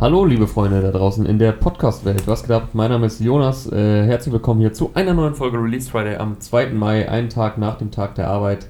[0.00, 2.22] Hallo, liebe Freunde da draußen in der Podcast-Welt.
[2.26, 2.68] Was geht ab?
[2.72, 3.66] Mein Name ist Jonas.
[3.72, 6.68] Äh, herzlich willkommen hier zu einer neuen Folge Release Friday am 2.
[6.68, 8.68] Mai, einen Tag nach dem Tag der Arbeit,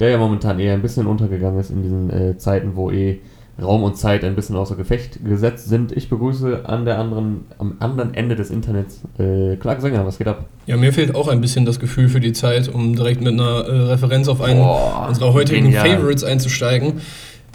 [0.00, 3.20] der ja momentan eher ein bisschen untergegangen ist in diesen äh, Zeiten, wo eh
[3.60, 5.92] Raum und Zeit ein bisschen außer Gefecht gesetzt sind.
[5.92, 10.06] Ich begrüße an der anderen, am anderen Ende des Internets äh, Clark Sänger.
[10.06, 10.46] Was geht ab?
[10.64, 13.66] Ja, mir fehlt auch ein bisschen das Gefühl für die Zeit, um direkt mit einer
[13.66, 15.86] äh, Referenz auf einen Boah, unserer heutigen genial.
[15.86, 17.02] Favorites einzusteigen.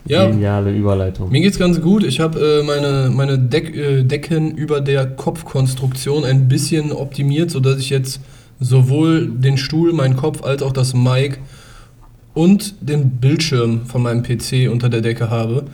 [0.08, 1.30] Ja, Geniale Überleitung.
[1.32, 2.04] Mir geht's ganz gut.
[2.04, 7.80] Ich habe äh, meine, meine Deck, äh, Decken über der Kopfkonstruktion ein bisschen optimiert, sodass
[7.80, 8.22] ich jetzt
[8.60, 11.38] sowohl den Stuhl, meinen Kopf als auch das Mic
[12.34, 15.66] und den Bildschirm von meinem PC unter der Decke habe.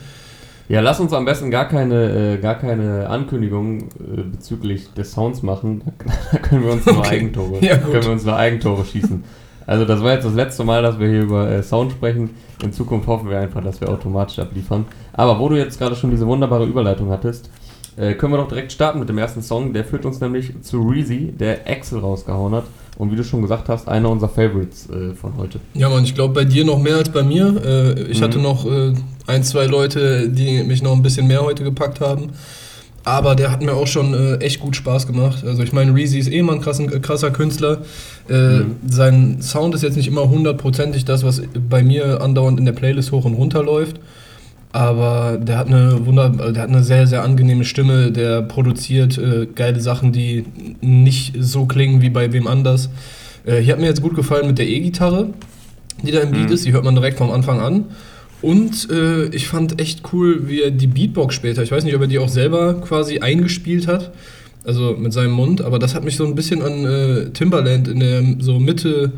[0.69, 5.43] Ja, lass uns am besten gar keine, äh, gar keine Ankündigung äh, bezüglich des Sounds
[5.43, 5.81] machen.
[6.31, 7.09] Da, können wir uns nur okay.
[7.09, 9.23] Eigentore, ja, können wir uns nur Eigentore schießen.
[9.65, 12.31] Also das war jetzt das letzte Mal, dass wir hier über äh, Sound sprechen.
[12.63, 14.85] In Zukunft hoffen wir einfach, dass wir automatisch abliefern.
[15.13, 17.49] Aber wo du jetzt gerade schon diese wunderbare Überleitung hattest,
[17.95, 19.73] äh, können wir doch direkt starten mit dem ersten Song.
[19.73, 22.65] Der führt uns nämlich zu Reezy, der Axel rausgehauen hat.
[22.97, 25.59] Und wie du schon gesagt hast, einer unserer Favorites äh, von heute.
[25.73, 27.55] Ja, Mann, ich glaube bei dir noch mehr als bei mir.
[27.63, 28.23] Äh, ich mhm.
[28.23, 28.93] hatte noch äh,
[29.27, 32.31] ein, zwei Leute, die mich noch ein bisschen mehr heute gepackt haben.
[33.05, 35.43] Aber der hat mir auch schon äh, echt gut Spaß gemacht.
[35.45, 37.79] Also ich meine, Reezy ist eh mal ein krassen, äh, krasser Künstler.
[38.29, 38.75] Äh, mhm.
[38.87, 43.11] Sein Sound ist jetzt nicht immer hundertprozentig das, was bei mir andauernd in der Playlist
[43.11, 43.99] hoch und runter läuft.
[44.71, 48.11] Aber der hat eine Wunder, der hat eine sehr, sehr angenehme Stimme.
[48.11, 50.45] Der produziert äh, geile Sachen, die
[50.81, 52.89] nicht so klingen wie bei wem anders.
[53.45, 55.29] Äh, hier hat mir jetzt gut gefallen mit der E-Gitarre,
[56.01, 56.53] die da im Beat mhm.
[56.53, 56.65] ist.
[56.65, 57.85] Die hört man direkt vom Anfang an.
[58.43, 62.01] Und äh, ich fand echt cool, wie er die Beatbox später, ich weiß nicht, ob
[62.01, 64.11] er die auch selber quasi eingespielt hat,
[64.65, 68.01] also mit seinem Mund, aber das hat mich so ein bisschen an äh, Timbaland in
[68.01, 69.13] der so Mitte,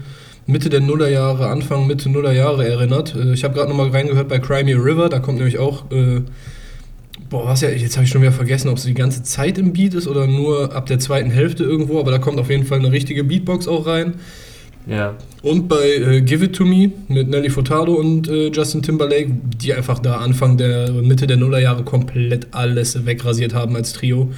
[0.46, 3.16] Mitte der Nullerjahre, Anfang, Mitte Nullerjahre erinnert.
[3.16, 6.22] Äh, ich habe gerade nochmal reingehört bei Crimea River, da kommt nämlich auch, äh,
[7.28, 9.74] boah, was ja, jetzt habe ich schon wieder vergessen, ob es die ganze Zeit im
[9.74, 12.78] Beat ist oder nur ab der zweiten Hälfte irgendwo, aber da kommt auf jeden Fall
[12.78, 14.14] eine richtige Beatbox auch rein.
[14.88, 15.16] Ja.
[15.42, 19.32] Und bei äh, Give It To Me mit Nelly Furtado und äh, Justin Timberlake,
[19.62, 24.32] die einfach da Anfang der Mitte der Nullerjahre komplett alles wegrasiert haben als Trio.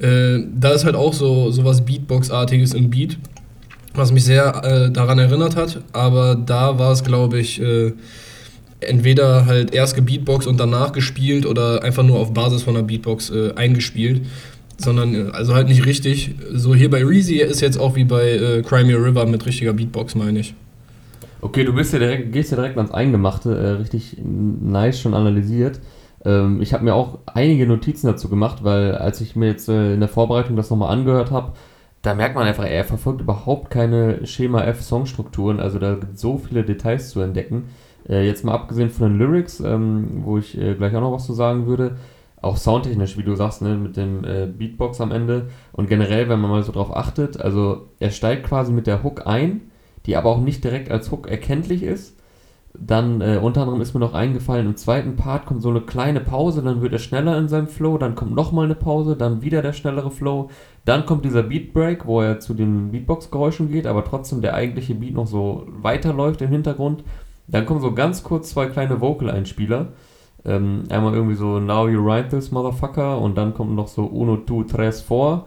[0.00, 3.18] Äh, da ist halt auch so, was Beatbox-artiges im Beat,
[3.94, 5.80] was mich sehr äh, daran erinnert hat.
[5.92, 7.92] Aber da war es, glaube ich, äh,
[8.80, 13.30] entweder halt erst gebeatboxt und danach gespielt oder einfach nur auf Basis von einer Beatbox
[13.30, 14.22] äh, eingespielt
[14.78, 16.34] sondern also halt nicht richtig.
[16.52, 20.14] So hier bei Reezy ist jetzt auch wie bei äh, Crimea River mit richtiger Beatbox,
[20.14, 20.54] meine ich.
[21.40, 25.80] Okay, du bist ja direkt, gehst ja direkt ans Eingemachte, äh, richtig nice schon analysiert.
[26.24, 29.94] Ähm, ich habe mir auch einige Notizen dazu gemacht, weil als ich mir jetzt äh,
[29.94, 31.52] in der Vorbereitung das nochmal angehört habe,
[32.02, 36.20] da merkt man einfach, er verfolgt überhaupt keine Schema F Songstrukturen, also da gibt es
[36.20, 37.64] so viele Details zu entdecken.
[38.08, 41.26] Äh, jetzt mal abgesehen von den Lyrics, ähm, wo ich äh, gleich auch noch was
[41.26, 41.96] zu sagen würde,
[42.40, 46.40] auch soundtechnisch, wie du sagst, ne, mit dem äh, Beatbox am Ende und generell, wenn
[46.40, 49.70] man mal so drauf achtet, also er steigt quasi mit der Hook ein,
[50.06, 52.16] die aber auch nicht direkt als Hook erkenntlich ist.
[52.80, 56.20] Dann äh, unter anderem ist mir noch eingefallen, im zweiten Part kommt so eine kleine
[56.20, 59.62] Pause, dann wird er schneller in seinem Flow, dann kommt nochmal eine Pause, dann wieder
[59.62, 60.50] der schnellere Flow,
[60.84, 64.94] dann kommt dieser Beat Break, wo er zu den Beatbox-Geräuschen geht, aber trotzdem der eigentliche
[64.94, 67.02] Beat noch so weiterläuft im Hintergrund.
[67.48, 69.88] Dann kommen so ganz kurz zwei kleine Vocal-Einspieler
[70.44, 74.36] ähm, einmal irgendwie so Now you write this, Motherfucker, und dann kommt noch so Uno,
[74.38, 75.46] tu, tres, vor.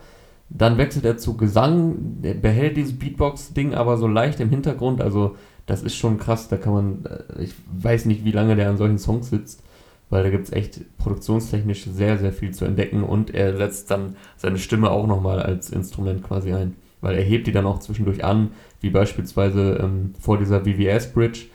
[0.49, 5.35] Dann wechselt er zu Gesang, behält dieses Beatbox-Ding aber so leicht im Hintergrund, also
[5.65, 8.77] das ist schon krass, da kann man, äh, ich weiß nicht, wie lange der an
[8.77, 9.63] solchen Songs sitzt,
[10.09, 13.03] weil da gibt es echt produktionstechnisch sehr, sehr viel zu entdecken.
[13.03, 17.47] Und er setzt dann seine Stimme auch nochmal als Instrument quasi ein, weil er hebt
[17.47, 21.45] die dann auch zwischendurch an, wie beispielsweise ähm, vor dieser VVS-Bridge,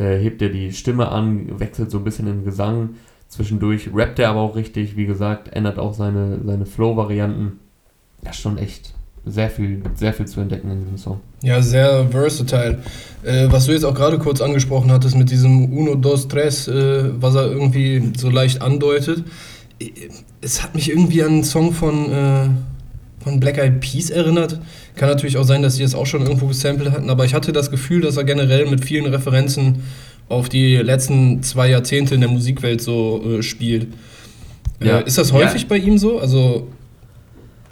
[0.00, 2.90] äh, hebt er die Stimme an, wechselt so ein bisschen in Gesang.
[3.28, 7.60] Zwischendurch rappt er aber auch richtig, wie gesagt, ändert auch seine, seine Flow-Varianten.
[8.24, 8.94] Ja, schon echt
[9.24, 11.20] sehr viel, sehr viel zu entdecken in diesem Song.
[11.42, 12.78] Ja, sehr versatile.
[13.22, 17.10] Äh, was du jetzt auch gerade kurz angesprochen hattest mit diesem Uno, Dos, Tres, äh,
[17.20, 19.24] was er irgendwie so leicht andeutet.
[19.78, 19.90] Äh,
[20.40, 22.48] es hat mich irgendwie an einen Song von, äh,
[23.22, 24.60] von Black Eyed Peas erinnert.
[24.96, 27.52] Kann natürlich auch sein, dass sie es auch schon irgendwo gesampelt hatten, aber ich hatte
[27.52, 29.82] das Gefühl, dass er generell mit vielen Referenzen
[30.28, 33.88] auf die letzten zwei Jahrzehnte in der Musikwelt so äh, spielt.
[34.80, 34.98] Äh, ja.
[35.00, 35.68] Äh, ist das häufig ja.
[35.68, 36.18] bei ihm so?
[36.18, 36.68] Also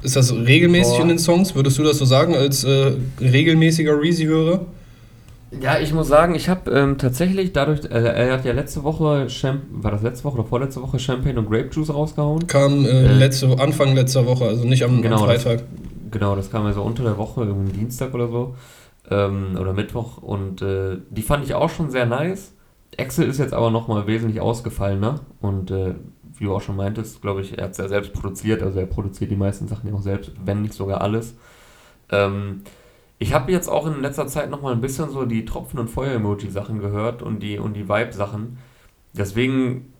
[0.03, 1.03] ist das regelmäßig Boah.
[1.03, 1.55] in den Songs?
[1.55, 4.67] Würdest du das so sagen als äh, regelmäßiger Reezy-Hörer?
[5.51, 9.29] Ja, ich muss sagen, ich habe ähm, tatsächlich dadurch, äh, er hat ja letzte Woche,
[9.29, 12.47] Champ war das letzte Woche oder vorletzte Woche Champagne und Grape Juice rausgehauen?
[12.47, 15.59] Kam äh, äh, letzte, Anfang letzter Woche, also nicht am, genau, am Freitag.
[15.59, 18.57] Das, genau, das kam ja so unter der Woche, irgendwie Dienstag oder so,
[19.11, 22.53] ähm, oder Mittwoch und äh, die fand ich auch schon sehr nice.
[22.97, 25.95] Excel ist jetzt aber nochmal wesentlich ausgefallener und äh,
[26.37, 28.87] wie du auch schon meintest, glaube ich, er hat es ja selbst produziert, also er
[28.87, 31.35] produziert die meisten Sachen ja auch selbst, wenn nicht sogar alles.
[32.11, 32.63] Ähm,
[33.19, 36.79] ich habe jetzt auch in letzter Zeit nochmal ein bisschen so die Tropfen- und Feuer-Emoji-Sachen
[36.79, 38.59] gehört und die, und die Vibe-Sachen.
[39.13, 39.93] Deswegen,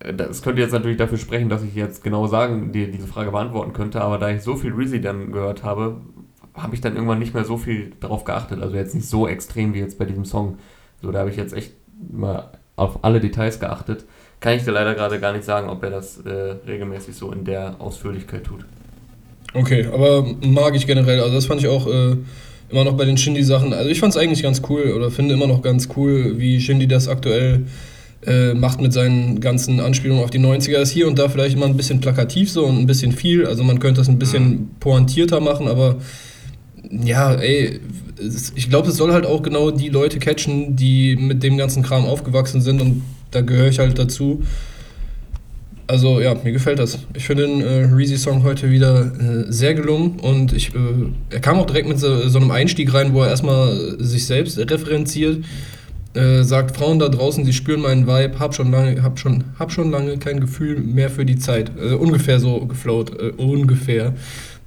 [0.00, 3.30] äh, das könnte jetzt natürlich dafür sprechen, dass ich jetzt genau sagen, die, diese Frage
[3.30, 6.00] beantworten könnte, aber da ich so viel Reezy dann gehört habe,
[6.54, 8.60] habe ich dann irgendwann nicht mehr so viel darauf geachtet.
[8.60, 10.58] Also jetzt nicht so extrem wie jetzt bei diesem Song.
[11.00, 11.72] So, da habe ich jetzt echt
[12.12, 14.04] mal auf alle Details geachtet.
[14.40, 17.44] Kann ich dir leider gerade gar nicht sagen, ob er das äh, regelmäßig so in
[17.44, 18.66] der Ausführlichkeit tut.
[19.54, 21.20] Okay, aber mag ich generell.
[21.20, 22.16] Also das fand ich auch äh,
[22.70, 23.72] immer noch bei den Shindy-Sachen.
[23.72, 26.86] Also ich fand es eigentlich ganz cool oder finde immer noch ganz cool, wie Shindy
[26.86, 27.64] das aktuell
[28.26, 30.78] äh, macht mit seinen ganzen Anspielungen auf die 90er.
[30.78, 33.46] Ist hier und da vielleicht immer ein bisschen plakativ so und ein bisschen viel.
[33.46, 34.68] Also man könnte das ein bisschen mhm.
[34.78, 35.96] pointierter machen, aber
[36.90, 37.80] ja, ey,
[38.54, 42.04] ich glaube, es soll halt auch genau die Leute catchen, die mit dem ganzen Kram
[42.04, 44.42] aufgewachsen sind und da gehöre ich halt dazu.
[45.90, 47.00] Also ja, mir gefällt das.
[47.14, 50.78] Ich finde den äh, Reezy-Song heute wieder äh, sehr gelungen und ich, äh,
[51.30, 54.56] er kam auch direkt mit so, so, einem Einstieg rein, wo er erstmal sich selbst
[54.56, 55.44] referenziert.
[56.14, 59.72] Äh, sagt Frauen da draußen, sie spüren meinen Vibe, hab schon lange, hab schon, hab
[59.72, 61.72] schon lange kein Gefühl mehr für die Zeit.
[61.76, 64.14] Äh, ungefähr so geflowt, äh, ungefähr.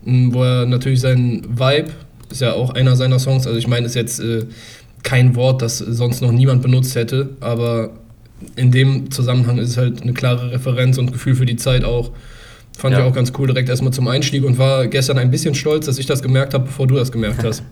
[0.02, 1.92] wo er natürlich seinen Vibe
[2.32, 3.48] ist ja auch einer seiner Songs.
[3.48, 4.44] Also ich meine, ist jetzt äh,
[5.04, 7.92] kein Wort, das sonst noch niemand benutzt hätte, aber
[8.56, 12.12] in dem Zusammenhang ist es halt eine klare Referenz und Gefühl für die Zeit auch.
[12.78, 13.02] Fand ja.
[13.02, 16.00] ich auch ganz cool direkt erstmal zum Einstieg und war gestern ein bisschen stolz, dass
[16.00, 17.64] ich das gemerkt habe, bevor du das gemerkt hast.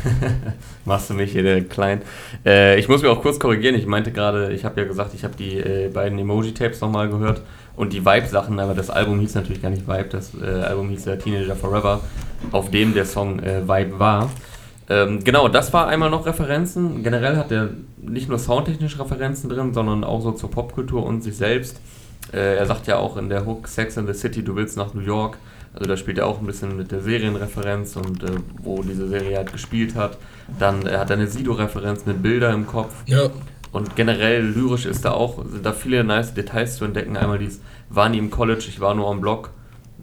[0.84, 2.02] Machst du mich hier der klein.
[2.44, 3.74] Äh, ich muss mir auch kurz korrigieren.
[3.74, 7.40] Ich meinte gerade, ich habe ja gesagt, ich habe die äh, beiden Emoji-Tapes nochmal gehört
[7.74, 11.06] und die Vibe-Sachen, aber das Album hieß natürlich gar nicht Vibe, das äh, Album hieß
[11.06, 12.00] ja Teenager Forever,
[12.52, 14.30] auf dem der Song äh, Vibe war.
[14.88, 17.02] Ähm, genau, das war einmal noch Referenzen.
[17.02, 21.36] Generell hat er nicht nur soundtechnische Referenzen drin, sondern auch so zur Popkultur und sich
[21.36, 21.80] selbst.
[22.32, 24.94] Äh, er sagt ja auch in der Hook Sex in the City, du willst nach
[24.94, 25.38] New York.
[25.74, 28.30] Also da spielt er auch ein bisschen mit der Serienreferenz und äh,
[28.62, 30.16] wo diese Serie halt gespielt hat.
[30.58, 32.94] Dann äh, hat er eine Sido-Referenz mit Bilder im Kopf.
[33.06, 33.28] Ja.
[33.72, 37.16] Und generell lyrisch ist da auch, sind da viele nice Details zu entdecken.
[37.16, 37.60] Einmal dies,
[37.90, 39.50] war nie im College, ich war nur am Blog.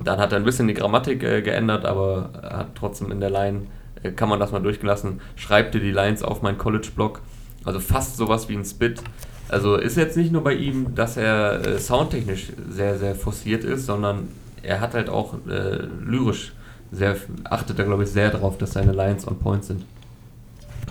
[0.04, 3.62] Dann hat er ein bisschen die Grammatik äh, geändert, aber hat trotzdem in der Line,
[4.12, 7.22] kann man das mal durchgelassen, schreibt dir die Lines auf meinen College-Blog.
[7.66, 9.02] Also fast sowas wie ein Spit.
[9.50, 13.86] Also ist jetzt nicht nur bei ihm, dass er äh, soundtechnisch sehr, sehr forciert ist,
[13.86, 14.28] sondern
[14.62, 16.54] er hat halt auch äh, lyrisch
[16.92, 17.16] sehr,
[17.46, 19.84] achtet er glaube ich sehr darauf, dass seine Lines on point sind.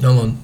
[0.00, 0.38] Ja, Mann.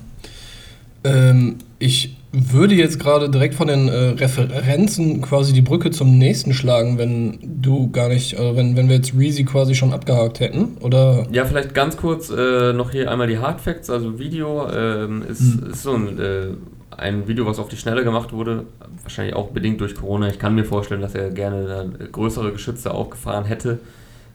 [1.05, 6.53] Ähm, ich würde jetzt gerade direkt von den äh, Referenzen quasi die Brücke zum nächsten
[6.53, 10.77] schlagen, wenn du gar nicht, äh, wenn, wenn wir jetzt Reezy quasi schon abgehakt hätten,
[10.81, 11.27] oder?
[11.33, 15.41] Ja, vielleicht ganz kurz äh, noch hier einmal die Hard Facts, also Video ähm, ist,
[15.41, 15.71] hm.
[15.71, 16.49] ist so ein, äh,
[16.91, 18.65] ein Video, was auf die Schnelle gemacht wurde,
[19.03, 20.29] wahrscheinlich auch bedingt durch Corona.
[20.29, 23.79] Ich kann mir vorstellen, dass er gerne größere Geschütze aufgefahren hätte,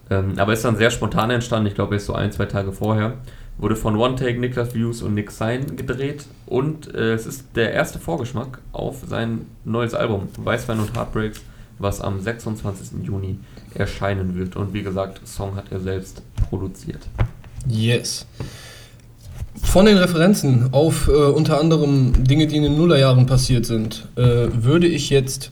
[0.09, 2.71] ähm, aber ist dann sehr spontan entstanden, ich glaube, er ist so ein, zwei Tage
[2.71, 3.13] vorher.
[3.57, 7.71] Wurde von One Take, Niklas Views und Nick Sein gedreht und äh, es ist der
[7.71, 11.41] erste Vorgeschmack auf sein neues Album Weißwein und Heartbreaks,
[11.79, 13.03] was am 26.
[13.03, 13.37] Juni
[13.75, 14.55] erscheinen wird.
[14.55, 17.01] Und wie gesagt, Song hat er selbst produziert.
[17.67, 18.25] Yes.
[19.61, 24.47] Von den Referenzen auf äh, unter anderem Dinge, die in den Nullerjahren passiert sind, äh,
[24.51, 25.51] würde ich jetzt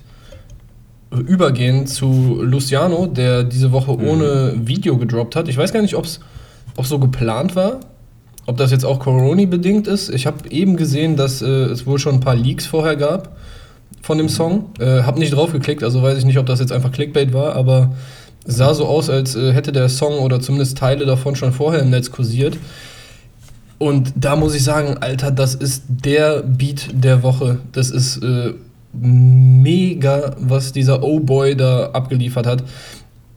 [1.11, 4.07] übergehen zu Luciano, der diese Woche mhm.
[4.07, 5.47] ohne Video gedroppt hat.
[5.47, 6.19] Ich weiß gar nicht, ob es
[6.83, 7.79] so geplant war.
[8.45, 12.15] Ob das jetzt auch Corona-bedingt ist, ich habe eben gesehen, dass äh, es wohl schon
[12.15, 13.35] ein paar Leaks vorher gab
[14.01, 14.69] von dem Song.
[14.79, 17.55] Äh, habe nicht drauf geklickt, also weiß ich nicht, ob das jetzt einfach Clickbait war,
[17.55, 17.93] aber
[18.45, 21.91] sah so aus, als äh, hätte der Song oder zumindest Teile davon schon vorher im
[21.91, 22.57] Netz kursiert.
[23.77, 27.59] Und da muss ich sagen, Alter, das ist der Beat der Woche.
[27.71, 28.53] Das ist äh,
[28.93, 32.63] mega, was dieser O-Boy da abgeliefert hat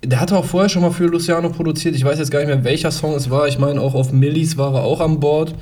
[0.04, 1.94] der hatte auch vorher schon mal für Luciano produziert.
[1.94, 3.48] Ich weiß jetzt gar nicht mehr, welcher Song es war.
[3.48, 5.54] Ich meine, auch auf Millis war er auch an Bord.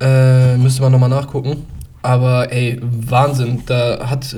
[0.00, 1.64] Äh, müsste man nochmal nachgucken.
[2.02, 3.62] Aber ey, Wahnsinn.
[3.66, 4.36] Da hat,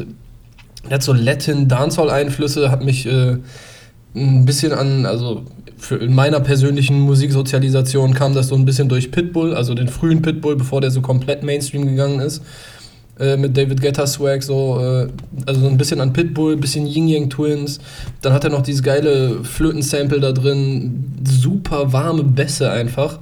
[0.84, 3.38] der hat so Latin-Dancehall-Einflüsse, hat mich äh,
[4.14, 5.44] ein bisschen an, also
[5.90, 10.56] in meiner persönlichen Musiksozialisation kam das so ein bisschen durch Pitbull, also den frühen Pitbull,
[10.56, 12.42] bevor der so komplett Mainstream gegangen ist.
[13.18, 15.08] Äh, mit David Guetta Swag, so, äh,
[15.46, 17.78] also so ein bisschen an Pitbull, bisschen Ying Yang Twins.
[18.22, 23.20] Dann hat er noch dieses geile Flöten-Sample da drin, super warme Bässe einfach,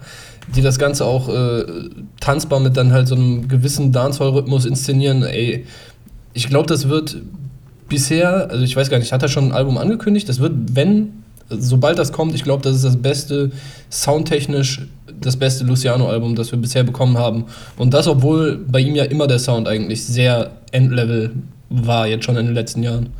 [0.56, 1.64] die das Ganze auch äh,
[2.20, 5.24] tanzbar mit dann halt so einem gewissen Dancehall-Rhythmus inszenieren.
[5.24, 5.66] Ey,
[6.32, 7.18] ich glaube, das wird
[7.90, 10.26] bisher, also ich weiß gar nicht, hat er schon ein Album angekündigt?
[10.26, 13.50] Das wird, wenn sobald das kommt, ich glaube, das ist das beste,
[13.90, 14.86] soundtechnisch
[15.26, 17.44] das beste Luciano-Album, das wir bisher bekommen haben.
[17.76, 21.32] Und das, obwohl bei ihm ja immer der Sound eigentlich sehr Endlevel
[21.68, 23.10] war, jetzt schon in den letzten Jahren.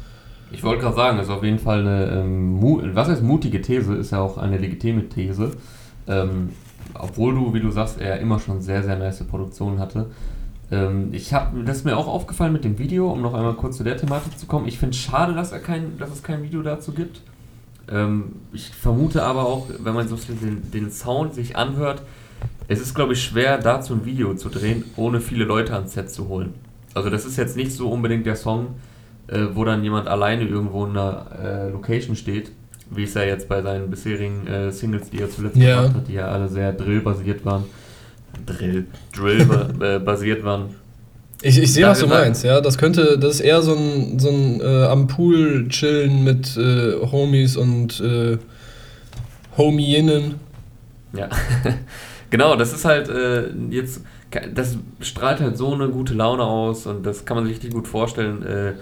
[0.50, 2.58] Ich wollte gerade sagen, das ist auf jeden Fall eine, ähm,
[2.94, 5.52] was heißt mutige These, ist ja auch eine legitime These.
[6.06, 6.50] Ähm,
[6.94, 10.06] obwohl du, wie du sagst, er immer schon sehr, sehr nice Produktionen hatte.
[10.70, 13.76] Ähm, ich habe, das ist mir auch aufgefallen mit dem Video, um noch einmal kurz
[13.76, 14.66] zu der Thematik zu kommen.
[14.66, 17.20] Ich finde es schade, dass, er kein, dass es kein Video dazu gibt.
[17.92, 22.02] Ähm, ich vermute aber auch, wenn man so den, den Sound sich anhört,
[22.68, 26.10] es ist, glaube ich, schwer, dazu ein Video zu drehen, ohne viele Leute ans Set
[26.10, 26.54] zu holen.
[26.94, 28.76] Also das ist jetzt nicht so unbedingt der Song,
[29.26, 32.52] äh, wo dann jemand alleine irgendwo in einer äh, Location steht,
[32.90, 35.82] wie es ja jetzt bei seinen bisherigen äh, Singles, die er zuletzt ja.
[35.82, 37.64] gemacht hat, die ja alle sehr Drill-basiert waren.
[38.46, 40.74] Drill, Drill-basiert äh, waren.
[41.42, 42.60] Ich, ich sehe, was du meinst, ja.
[42.60, 46.94] Das könnte, das ist eher so ein, so ein äh, am Pool chillen mit äh,
[47.10, 48.38] Homies und äh,
[49.58, 50.36] Homieinnen.
[51.12, 51.28] Ja,
[52.30, 54.02] genau, das ist halt äh, jetzt,
[54.54, 57.88] das strahlt halt so eine gute Laune aus und das kann man sich richtig gut
[57.88, 58.42] vorstellen.
[58.44, 58.72] Äh,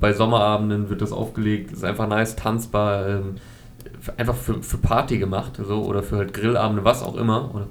[0.00, 3.34] bei Sommerabenden wird das aufgelegt, ist einfach nice, tanzbar, ähm,
[4.16, 7.66] einfach für, für Party gemacht, so, oder für halt Grillabende, was auch immer, oder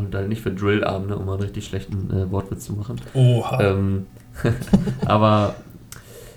[0.00, 3.00] und halt nicht für Drillabende, um mal einen richtig schlechten äh, Wortwitz zu machen.
[3.14, 3.60] Oha.
[3.60, 4.06] Ähm,
[5.06, 5.54] aber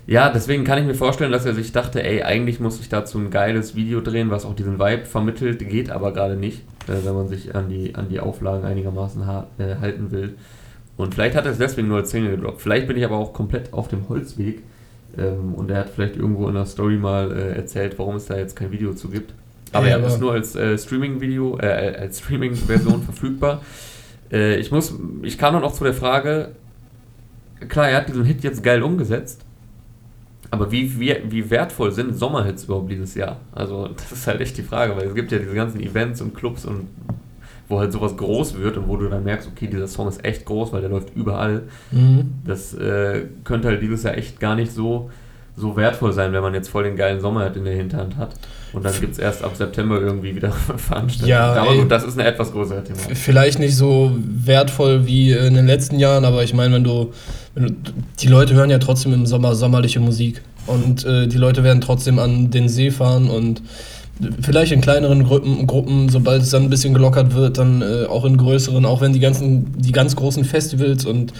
[0.05, 3.17] ja, deswegen kann ich mir vorstellen, dass er sich dachte, ey, eigentlich muss ich dazu
[3.19, 7.13] ein geiles Video drehen, was auch diesen Vibe vermittelt, geht aber gerade nicht, äh, wenn
[7.13, 10.35] man sich an die, an die Auflagen einigermaßen ha äh, halten will.
[10.97, 12.61] Und vielleicht hat er es deswegen nur als Single gedroppt.
[12.61, 14.61] Vielleicht bin ich aber auch komplett auf dem Holzweg.
[15.17, 18.37] Ähm, und er hat vielleicht irgendwo in der Story mal äh, erzählt, warum es da
[18.37, 19.33] jetzt kein Video zu gibt.
[19.73, 23.61] Aber ja, er ist nur als äh, Streaming-Video, äh, als Streaming-Version verfügbar.
[24.31, 26.49] Äh, ich muss, ich kam dann auch zu der Frage,
[27.67, 29.45] klar, er hat diesen Hit jetzt geil umgesetzt,
[30.51, 33.37] aber wie, wie, wie wertvoll sind Sommerhits überhaupt dieses Jahr?
[33.51, 36.35] Also, das ist halt echt die Frage, weil es gibt ja diese ganzen Events und
[36.35, 36.87] Clubs und
[37.69, 40.45] wo halt sowas groß wird und wo du dann merkst, okay, dieser Song ist echt
[40.45, 41.63] groß, weil der läuft überall.
[41.91, 42.33] Mhm.
[42.45, 45.09] Das äh, könnte halt dieses Jahr echt gar nicht so,
[45.55, 48.31] so wertvoll sein, wenn man jetzt voll den geilen Sommerhit in der Hinterhand hat.
[48.73, 51.29] Und dann gibt es erst ab September irgendwie wieder Veranstaltungen.
[51.29, 52.99] Ja, aber ey, gut, das ist eine etwas größere Thema.
[53.13, 57.13] Vielleicht nicht so wertvoll wie in den letzten Jahren, aber ich meine, wenn du,
[57.53, 57.73] wenn du
[58.19, 60.41] die Leute hören ja trotzdem im Sommer sommerliche Musik.
[60.65, 63.61] Und äh, die Leute werden trotzdem an den See fahren und
[64.41, 68.25] vielleicht in kleineren Gruppen, Gruppen sobald es dann ein bisschen gelockert wird, dann äh, auch
[68.25, 71.33] in größeren, auch wenn die ganzen, die ganz großen Festivals und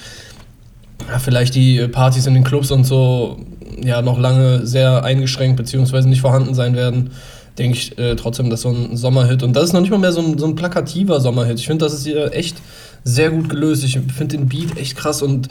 [1.08, 3.38] ja, vielleicht die Partys in den Clubs und so
[3.82, 6.08] ja noch lange sehr eingeschränkt bzw.
[6.08, 7.12] nicht vorhanden sein werden,
[7.58, 10.12] denke ich äh, trotzdem, dass so ein Sommerhit und das ist noch nicht mal mehr
[10.12, 11.60] so ein, so ein plakativer Sommerhit.
[11.60, 12.58] Ich finde, das ist hier echt
[13.04, 13.84] sehr gut gelöst.
[13.84, 15.50] Ich finde den Beat echt krass und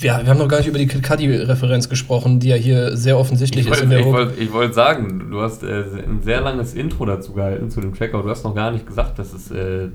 [0.00, 3.18] ja, wir haben noch gar nicht über die Kid Cudi-Referenz gesprochen, die ja hier sehr
[3.18, 3.88] offensichtlich ich ist.
[3.88, 7.80] Wollt, ich wollte wollt sagen, du hast äh, ein sehr langes Intro dazu gehalten zu
[7.80, 9.88] dem Track, aber du hast noch gar nicht gesagt, dass es äh,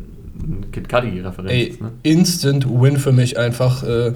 [0.72, 1.82] Kid Cudi-Referenz ist.
[1.82, 1.92] Ne?
[2.04, 3.84] Instant Win für mich einfach.
[3.84, 4.14] Äh,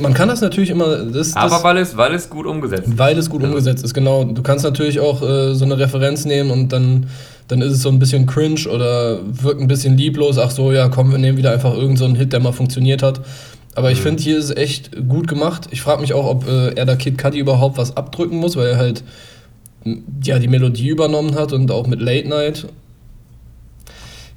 [0.00, 1.04] man kann das natürlich immer.
[1.04, 2.98] Das, Aber das, weil, es, weil es gut umgesetzt ist.
[2.98, 3.48] Weil es gut ja.
[3.48, 4.24] umgesetzt ist, genau.
[4.24, 7.08] Du kannst natürlich auch äh, so eine Referenz nehmen und dann,
[7.48, 10.38] dann ist es so ein bisschen cringe oder wirkt ein bisschen lieblos.
[10.38, 13.20] Ach so, ja, komm, wir nehmen wieder einfach irgendeinen so Hit, der mal funktioniert hat.
[13.74, 14.02] Aber ich mhm.
[14.02, 15.68] finde, hier ist es echt gut gemacht.
[15.70, 18.68] Ich frage mich auch, ob äh, er da Kid Cudi überhaupt was abdrücken muss, weil
[18.68, 19.04] er halt
[20.22, 22.66] ja, die Melodie übernommen hat und auch mit Late Night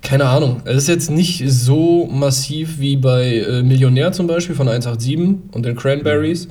[0.01, 0.61] keine Ahnung.
[0.65, 5.17] Es ist jetzt nicht so massiv wie bei äh, Millionär zum Beispiel von 187
[5.51, 6.47] und den Cranberries,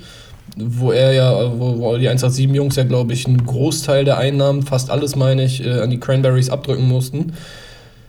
[0.57, 4.91] wo er ja, wo, wo die 187-Jungs ja, glaube ich, einen Großteil der Einnahmen, fast
[4.91, 7.33] alles meine ich, äh, an die Cranberries abdrücken mussten.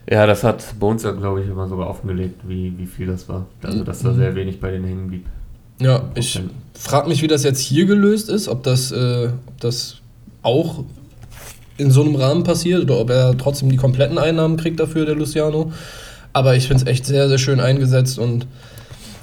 [0.09, 3.45] Ja, das hat Bones ja, glaube ich, immer sogar offengelegt, wie, wie viel das war.
[3.63, 4.17] Also, dass da mhm.
[4.17, 5.25] sehr wenig bei denen hängen blieb.
[5.79, 6.39] Ja, ich
[6.73, 9.97] frage mich, wie das jetzt hier gelöst ist, ob das, äh, ob das
[10.43, 10.83] auch
[11.77, 15.15] in so einem Rahmen passiert oder ob er trotzdem die kompletten Einnahmen kriegt dafür, der
[15.15, 15.71] Luciano.
[16.33, 18.47] Aber ich finde es echt sehr, sehr schön eingesetzt und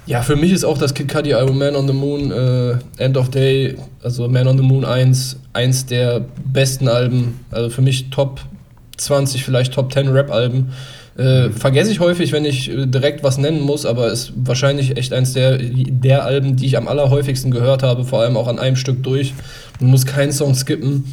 [0.08, 3.18] ja, für mich ist auch das Kid Cudi Album Man on the Moon, äh, End
[3.18, 8.08] of Day, also Man on the Moon 1, eins der besten Alben, also für mich
[8.08, 8.40] Top
[8.96, 10.72] 20, vielleicht Top 10 Rap-Alben.
[11.18, 15.12] Äh, vergesse ich häufig, wenn ich äh, direkt was nennen muss, aber ist wahrscheinlich echt
[15.12, 18.76] eins der, der Alben, die ich am allerhäufigsten gehört habe, vor allem auch an einem
[18.76, 19.34] Stück durch.
[19.78, 21.04] Man muss keinen Song skippen.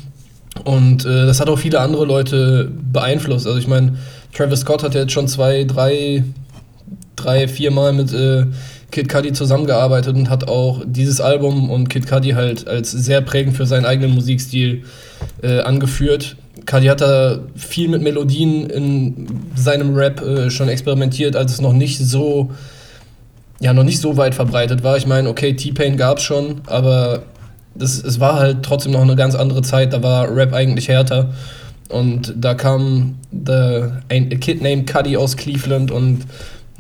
[0.64, 3.46] Und äh, das hat auch viele andere Leute beeinflusst.
[3.46, 3.98] Also ich meine,
[4.34, 6.24] Travis Scott hat ja jetzt schon zwei, drei,
[7.16, 8.46] drei, vier Mal mit äh,
[8.92, 13.58] Kid Cudi zusammengearbeitet und hat auch dieses Album und Kid Cudi halt als sehr prägend
[13.58, 14.84] für seinen eigenen Musikstil
[15.42, 16.38] äh, angeführt.
[16.66, 21.74] Cudi hat da viel mit Melodien in seinem Rap äh, schon experimentiert, als es noch
[21.74, 22.52] nicht so
[23.60, 24.98] ja noch nicht so weit verbreitet war.
[24.98, 27.24] Ich meine, okay, T-Pain gab es schon, aber
[27.76, 31.34] das, es war halt trotzdem noch eine ganz andere Zeit, da war Rap eigentlich härter.
[31.90, 36.26] Und da kam the, ein Kid named Cuddy aus Cleveland und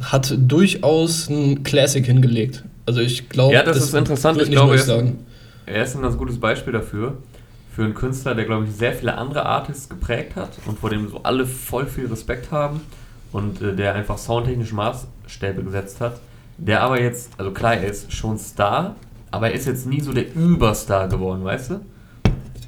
[0.01, 2.63] hat durchaus ein Classic hingelegt.
[2.85, 4.41] Also ich glaube, ja, das, das ist interessant.
[4.41, 4.89] Ich glaube, er ist,
[5.65, 7.17] er ist ein ganz gutes Beispiel dafür.
[7.73, 11.09] Für einen Künstler, der, glaube ich, sehr viele andere Artists geprägt hat und vor dem
[11.09, 12.81] so alle voll viel Respekt haben
[13.31, 16.19] und äh, der einfach soundtechnische Maßstäbe gesetzt hat.
[16.57, 18.95] Der aber jetzt, also klar, er ist schon Star,
[19.31, 21.81] aber er ist jetzt nie so der Überstar geworden, weißt du?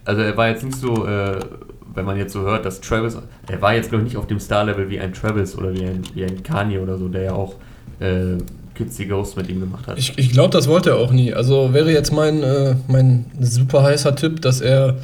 [0.05, 1.39] Also er war jetzt nicht so, äh,
[1.93, 4.39] wenn man jetzt so hört, dass Travis, er war jetzt glaube ich nicht auf dem
[4.39, 7.55] Star-Level wie ein Travis oder wie ein, wie ein Kanye oder so, der ja auch
[7.99, 8.37] äh,
[8.75, 9.97] Kids the Ghost mit ihm gemacht hat.
[9.97, 11.33] Ich, ich glaube, das wollte er auch nie.
[11.33, 14.95] Also wäre jetzt mein, äh, mein super heißer Tipp, dass er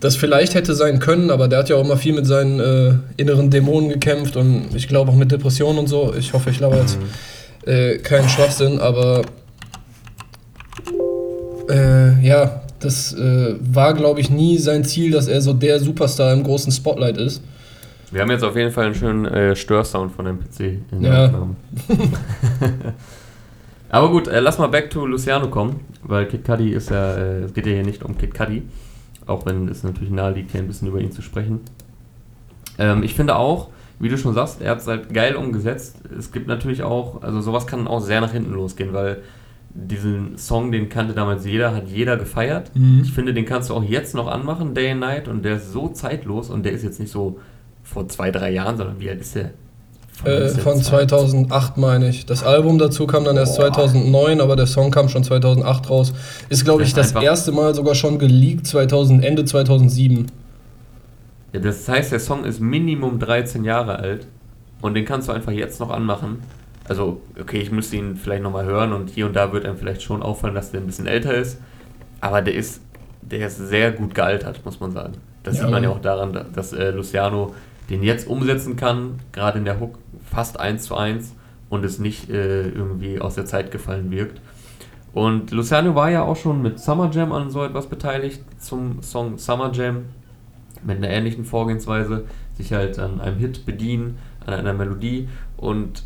[0.00, 2.94] das vielleicht hätte sein können, aber der hat ja auch immer viel mit seinen äh,
[3.16, 6.14] inneren Dämonen gekämpft und ich glaube auch mit Depressionen und so.
[6.16, 7.70] Ich hoffe, ich laber jetzt mhm.
[7.70, 9.22] äh, keinen Schwachsinn, aber
[11.68, 16.32] äh, ja, das äh, war, glaube ich, nie sein Ziel, dass er so der Superstar
[16.32, 17.42] im großen Spotlight ist.
[18.10, 20.60] Wir haben jetzt auf jeden Fall einen schönen äh, Störsound von dem PC
[20.92, 21.24] in der ja.
[21.26, 21.56] Aufnahme.
[23.90, 27.40] Aber gut, äh, lass mal back to Luciano kommen, weil Kid Cudi ist ja, äh,
[27.42, 28.62] es geht ja hier nicht um Kid Cudi,
[29.26, 31.60] auch wenn es natürlich nahe liegt, hier ein bisschen über ihn zu sprechen.
[32.78, 35.96] Ähm, ich finde auch, wie du schon sagst, er hat es halt geil umgesetzt.
[36.16, 39.22] Es gibt natürlich auch, also sowas kann auch sehr nach hinten losgehen, weil
[39.70, 42.70] diesen Song, den kannte damals jeder, hat jeder gefeiert.
[42.74, 43.02] Mhm.
[43.04, 45.72] Ich finde, den kannst du auch jetzt noch anmachen, Day and Night, und der ist
[45.72, 47.38] so zeitlos und der ist jetzt nicht so
[47.82, 49.50] vor zwei, drei Jahren, sondern wie alt ist der?
[50.12, 52.26] Von, äh, von 2008 meine ich.
[52.26, 53.72] Das Album dazu kam dann erst Boah.
[53.72, 56.12] 2009, aber der Song kam schon 2008 raus.
[56.48, 60.26] Ist, glaube ich, das erste Mal sogar schon geleakt, 2000, Ende 2007.
[61.52, 64.26] Ja, das heißt, der Song ist Minimum 13 Jahre alt
[64.80, 66.38] und den kannst du einfach jetzt noch anmachen
[66.88, 70.02] also okay, ich müsste ihn vielleicht nochmal hören und hier und da wird einem vielleicht
[70.02, 71.60] schon auffallen, dass der ein bisschen älter ist,
[72.20, 72.80] aber der ist,
[73.22, 75.14] der ist sehr gut gealtert, muss man sagen.
[75.42, 77.54] Das ja, sieht man ja auch daran, dass äh, Luciano
[77.90, 79.98] den jetzt umsetzen kann, gerade in der Hook
[80.30, 81.34] fast eins zu eins
[81.70, 84.40] und es nicht äh, irgendwie aus der Zeit gefallen wirkt.
[85.12, 89.38] Und Luciano war ja auch schon mit Summer Jam an so etwas beteiligt, zum Song
[89.38, 90.04] Summer Jam,
[90.84, 92.24] mit einer ähnlichen Vorgehensweise,
[92.56, 96.04] sich halt an einem Hit bedienen, an einer Melodie und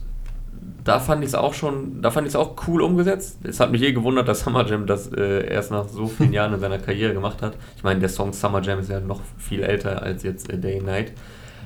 [0.85, 3.39] da fand ich es auch schon, da fand ich es auch cool umgesetzt.
[3.45, 6.55] Es hat mich eh gewundert, dass Summer Jam das äh, erst nach so vielen Jahren
[6.55, 7.57] in seiner Karriere gemacht hat.
[7.77, 10.79] Ich meine, der Song Summer Jam ist ja noch viel älter als jetzt äh, Day
[10.79, 11.13] and Night.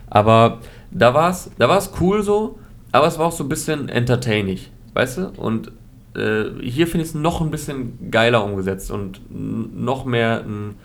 [0.08, 2.58] Aber da war es da war's cool so,
[2.92, 4.58] aber es war auch so ein bisschen entertaining,
[4.94, 5.32] weißt du?
[5.36, 5.72] Und
[6.14, 10.76] äh, hier finde ich es noch ein bisschen geiler umgesetzt und noch mehr ein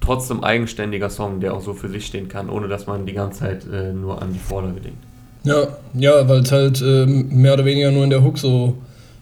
[0.00, 3.40] trotzdem eigenständiger Song, der auch so für sich stehen kann, ohne dass man die ganze
[3.40, 5.02] Zeit äh, nur an die Vorlage denkt.
[5.46, 8.76] Ja, ja, weil es halt äh, mehr oder weniger nur in der Hook so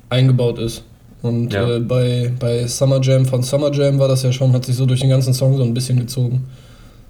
[0.08, 0.82] eingebaut ist.
[1.22, 1.76] Und ja.
[1.76, 4.86] äh, bei, bei Summer Jam von Summer Jam war das ja schon, hat sich so
[4.86, 6.44] durch den ganzen Song so ein bisschen gezogen.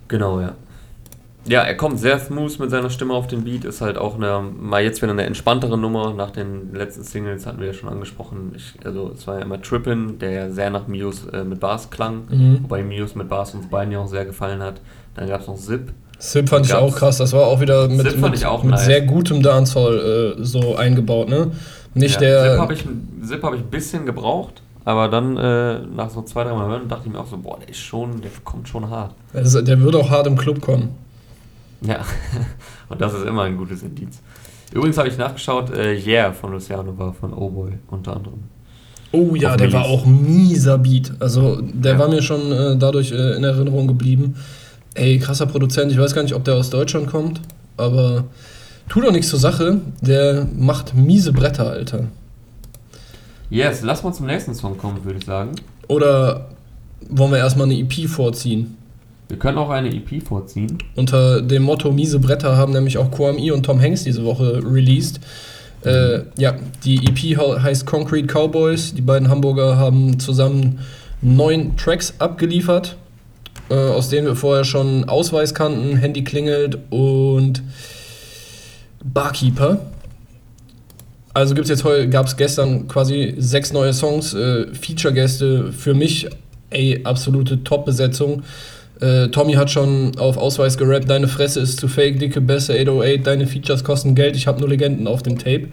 [0.09, 0.55] Genau, ja.
[1.47, 4.43] Ja, er kommt sehr smooth mit seiner Stimme auf den Beat, ist halt auch eine,
[4.59, 6.15] mal jetzt wieder eine entspanntere Nummer.
[6.15, 8.53] Nach den letzten Singles hatten wir ja schon angesprochen.
[8.57, 11.91] Ich, also es war ja immer Trippin, der ja sehr nach Muse äh, mit Bass
[11.91, 12.61] klang, mhm.
[12.63, 14.81] wobei Muse mit Bass uns beiden ja auch sehr gefallen hat.
[15.17, 18.05] Dann gab es noch Zip, Sip fand ich auch krass, das war auch wieder mit,
[18.05, 18.85] mit, mit nice.
[18.85, 21.53] sehr gutem Dancehall äh, so eingebaut, ne?
[21.95, 22.51] Nicht ja, der.
[22.51, 26.55] Zip habe ich, hab ich ein bisschen gebraucht, aber dann äh, nach so zwei, drei
[26.55, 29.15] Mal hören dachte ich mir auch so, boah, der ist schon, der kommt schon hart.
[29.33, 30.91] Also, der würde auch hart im Club kommen.
[31.81, 32.01] Ja,
[32.89, 34.21] und das ist immer ein gutes Indiz.
[34.73, 38.41] Übrigens habe ich nachgeschaut, äh, Yeah von Luciano war von Oh Boy unter anderem.
[39.13, 41.13] Oh ja, der war auch mieser Beat.
[41.21, 41.99] Also der ja.
[41.99, 44.35] war mir schon äh, dadurch äh, in Erinnerung geblieben.
[44.95, 47.41] Ey, krasser Produzent, ich weiß gar nicht, ob der aus Deutschland kommt,
[47.77, 48.25] aber
[48.89, 49.81] tut doch nichts zur Sache.
[50.01, 52.05] Der macht miese Bretter, Alter.
[53.51, 55.53] Yes, lass mal zum nächsten Song kommen, würde ich sagen.
[55.89, 56.49] Oder
[57.09, 58.77] wollen wir erstmal eine EP vorziehen?
[59.29, 60.79] Wir können auch eine EP vorziehen.
[60.95, 65.21] Unter dem Motto Miese Bretter haben nämlich auch QMI und Tom Hanks diese Woche released.
[65.85, 65.91] Mhm.
[65.91, 66.55] Äh, ja,
[66.85, 68.95] die EP heißt Concrete Cowboys.
[68.95, 70.79] Die beiden Hamburger haben zusammen
[71.21, 72.97] neun Tracks abgeliefert
[73.75, 77.63] äh, aus denen wir vorher schon Ausweis kannten, Handy klingelt und
[79.03, 79.81] Barkeeper.
[81.33, 86.29] Also gibt's jetzt heute, gab es gestern quasi sechs neue Songs, äh, Feature-Gäste für mich,
[86.71, 88.45] ey, absolute Top-Besetzung.
[89.01, 93.27] Äh, Tommy hat schon auf Ausweis gerappt, deine Fresse ist zu fake, dicke Bässe 808,
[93.27, 95.69] deine Features kosten Geld, ich habe nur Legenden auf dem Tape.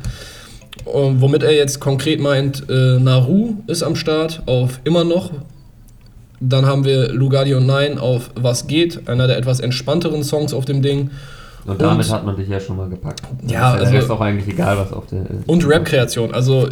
[0.85, 5.29] Und womit er jetzt konkret meint, äh, Naru ist am Start auf immer noch,
[6.41, 10.65] dann haben wir Lugardi und Nein auf Was geht, einer der etwas entspannteren Songs auf
[10.65, 11.11] dem Ding.
[11.65, 13.21] Und damit und, hat man dich ja schon mal gepackt.
[13.47, 15.25] Ja, also, ist auch eigentlich egal, was auf der.
[15.45, 16.33] Und Rap-Kreation.
[16.33, 16.69] Also,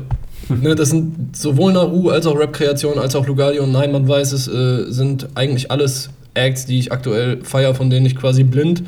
[0.49, 4.31] ne, das sind sowohl Naru als auch Rap-Kreation, als auch Lugardi und Nein, man weiß
[4.31, 8.83] es, äh, sind eigentlich alles Acts, die ich aktuell feiere, von denen ich quasi blind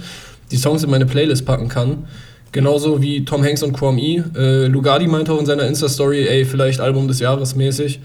[0.52, 2.06] die Songs in meine Playlist packen kann.
[2.52, 4.22] Genauso wie Tom Hanks und Quam E.
[4.36, 8.02] Äh, Lugardi meinte auch in seiner Insta-Story, ey, vielleicht Album des Jahres mäßig.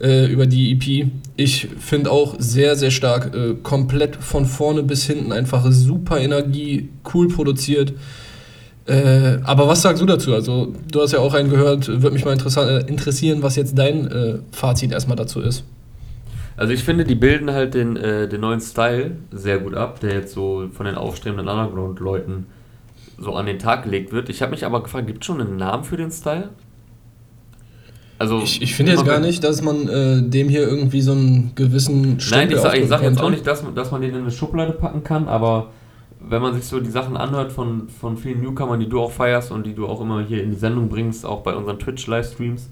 [0.00, 1.10] Äh, über die EP.
[1.36, 6.88] Ich finde auch sehr, sehr stark, äh, komplett von vorne bis hinten einfach super Energie,
[7.14, 7.92] cool produziert.
[8.86, 10.34] Äh, aber was sagst du dazu?
[10.34, 14.10] Also, du hast ja auch einen gehört, würde mich mal äh, interessieren, was jetzt dein
[14.10, 15.64] äh, Fazit erstmal dazu ist.
[16.56, 20.12] Also ich finde, die bilden halt den, äh, den neuen Style sehr gut ab, der
[20.12, 22.46] jetzt so von den aufstrebenden Underground-Leuten
[23.18, 24.28] so an den Tag gelegt wird.
[24.28, 26.50] Ich habe mich aber gefragt, gibt es schon einen Namen für den Style?
[28.20, 31.52] Also, ich, ich finde jetzt gar nicht, dass man äh, dem hier irgendwie so einen
[31.54, 34.30] gewissen Stempel Nein, ich, ich sage jetzt auch nicht, dass, dass man den in eine
[34.30, 35.68] Schublade packen kann, aber
[36.20, 39.50] wenn man sich so die Sachen anhört von, von vielen Newcomern, die du auch feierst
[39.52, 42.68] und die du auch immer hier in die Sendung bringst, auch bei unseren Twitch-Livestreams,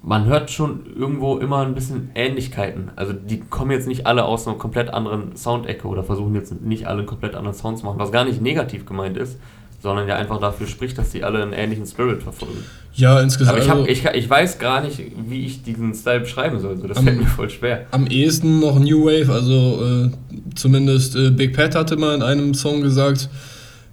[0.00, 2.92] man hört schon irgendwo immer ein bisschen Ähnlichkeiten.
[2.94, 6.86] Also die kommen jetzt nicht alle aus einer komplett anderen Soundecke oder versuchen jetzt nicht
[6.86, 9.40] alle einen komplett anderen Sound zu machen, was gar nicht negativ gemeint ist,
[9.82, 12.64] sondern ja einfach dafür spricht, dass die alle einen ähnlichen Spirit verfolgen.
[12.94, 13.56] Ja, insgesamt.
[13.56, 16.72] Aber ich, hab, also ich, ich weiß gar nicht, wie ich diesen Style beschreiben soll.
[16.72, 17.86] Also das am, fällt mir voll schwer.
[17.90, 20.10] Am ehesten noch New Wave, also äh,
[20.54, 23.28] zumindest äh, Big Pat hatte mal in einem Song gesagt,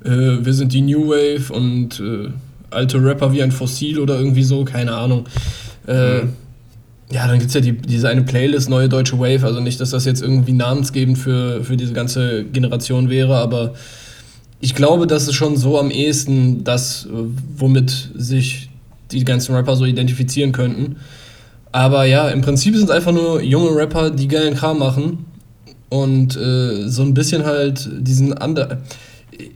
[0.03, 2.29] äh, wir sind die New Wave und äh,
[2.69, 5.25] alte Rapper wie ein Fossil oder irgendwie so, keine Ahnung.
[5.87, 6.33] Äh, mhm.
[7.11, 9.43] Ja, dann gibt es ja die, diese eine Playlist, Neue Deutsche Wave.
[9.43, 13.73] Also nicht, dass das jetzt irgendwie namensgebend für, für diese ganze Generation wäre, aber
[14.61, 17.07] ich glaube, das ist schon so am ehesten das,
[17.55, 18.69] womit sich
[19.11, 20.97] die ganzen Rapper so identifizieren könnten.
[21.71, 25.25] Aber ja, im Prinzip sind es einfach nur junge Rapper, die geilen Kram machen
[25.89, 28.79] und äh, so ein bisschen halt diesen Under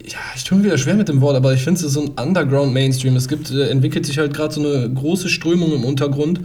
[0.06, 2.10] ja, ich tue mir wieder schwer mit dem Wort, aber ich finde es so ein
[2.10, 3.16] Underground-Mainstream.
[3.16, 6.42] Es gibt, äh, entwickelt sich halt gerade so eine große Strömung im Untergrund,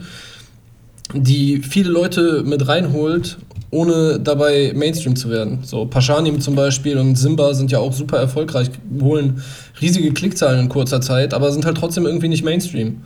[1.13, 3.37] die viele Leute mit reinholt,
[3.71, 5.59] ohne dabei Mainstream zu werden.
[5.63, 8.69] So Paschanim zum Beispiel und Simba sind ja auch super erfolgreich,
[9.01, 9.43] holen
[9.79, 13.01] riesige Klickzahlen in kurzer Zeit, aber sind halt trotzdem irgendwie nicht Mainstream.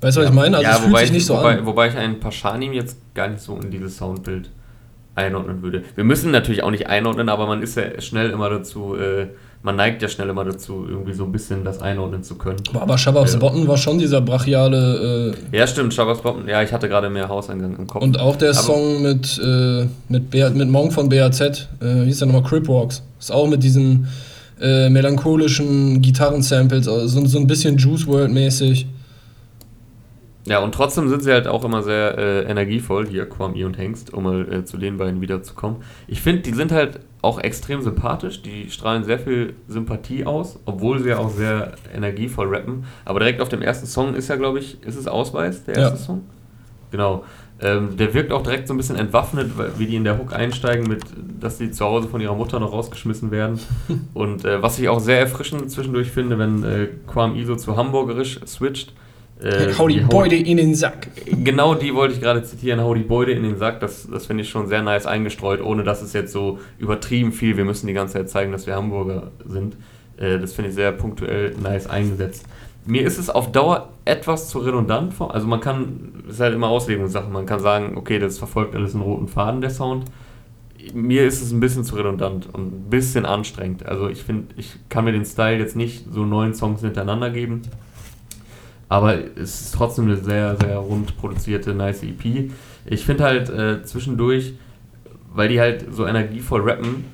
[0.00, 0.58] Weißt du, ja, was ich meine?
[0.58, 1.66] Also ja, es fühlt sich nicht so wobei, an.
[1.66, 4.50] Wobei ich einen Paschanim jetzt gar nicht so in dieses Soundbild
[5.14, 5.82] einordnen würde.
[5.94, 9.28] Wir müssen natürlich auch nicht einordnen, aber man ist ja schnell immer dazu, äh,
[9.64, 12.58] man neigt ja schnell immer dazu, irgendwie so ein bisschen das einordnen zu können.
[12.74, 15.34] Aber Shababs äh, Botten war schon dieser brachiale.
[15.52, 18.02] Äh ja, stimmt, Shababs Botten, ja, ich hatte gerade mehr Hauseingang im Kopf.
[18.02, 22.18] Und auch der aber Song mit, äh, mit, B mit Monk von BAZ, äh, hieß
[22.18, 23.02] der nochmal, Crip Walks.
[23.18, 24.06] Ist auch mit diesen
[24.60, 28.86] äh, melancholischen Gitarrensamples, also so, so ein bisschen Juice World mäßig.
[30.46, 34.12] Ja, und trotzdem sind sie halt auch immer sehr äh, energievoll, hier Kwame und Hengst,
[34.12, 35.78] um mal äh, zu den beiden wiederzukommen.
[36.06, 40.98] Ich finde, die sind halt auch extrem sympathisch, die strahlen sehr viel Sympathie aus, obwohl
[40.98, 42.84] sie ja auch sehr energievoll rappen.
[43.06, 45.98] Aber direkt auf dem ersten Song ist ja, glaube ich, ist es Ausweis, der erste
[45.98, 46.04] ja.
[46.04, 46.22] Song?
[46.90, 47.24] Genau.
[47.60, 50.86] Ähm, der wirkt auch direkt so ein bisschen entwaffnet, wie die in der Hook einsteigen,
[50.86, 51.04] mit,
[51.40, 53.58] dass sie zu Hause von ihrer Mutter noch rausgeschmissen werden.
[54.14, 58.40] und äh, was ich auch sehr erfrischend zwischendurch finde, wenn äh, Kwame Iso zu Hamburgerisch
[58.44, 58.92] switcht
[59.40, 61.08] äh, hau die, die Beute in den Sack.
[61.26, 63.80] Genau die wollte ich gerade zitieren, hau die Beute in den Sack.
[63.80, 67.56] Das, das finde ich schon sehr nice eingestreut, ohne dass es jetzt so übertrieben viel,
[67.56, 69.76] wir müssen die ganze Zeit zeigen, dass wir Hamburger sind.
[70.16, 72.46] Äh, das finde ich sehr punktuell nice eingesetzt.
[72.86, 75.14] Mir ist es auf Dauer etwas zu redundant.
[75.20, 78.94] Also man kann, es ist halt immer Auslegungssache, man kann sagen, okay, das verfolgt alles
[78.94, 80.04] einen roten Faden, der Sound.
[80.92, 83.86] Mir ist es ein bisschen zu redundant und ein bisschen anstrengend.
[83.86, 87.62] Also ich finde, ich kann mir den Style jetzt nicht so neun Songs hintereinander geben.
[88.88, 92.50] Aber es ist trotzdem eine sehr, sehr rund produzierte, nice EP.
[92.86, 94.54] Ich finde halt äh, zwischendurch,
[95.34, 97.04] weil die halt so energievoll rappen,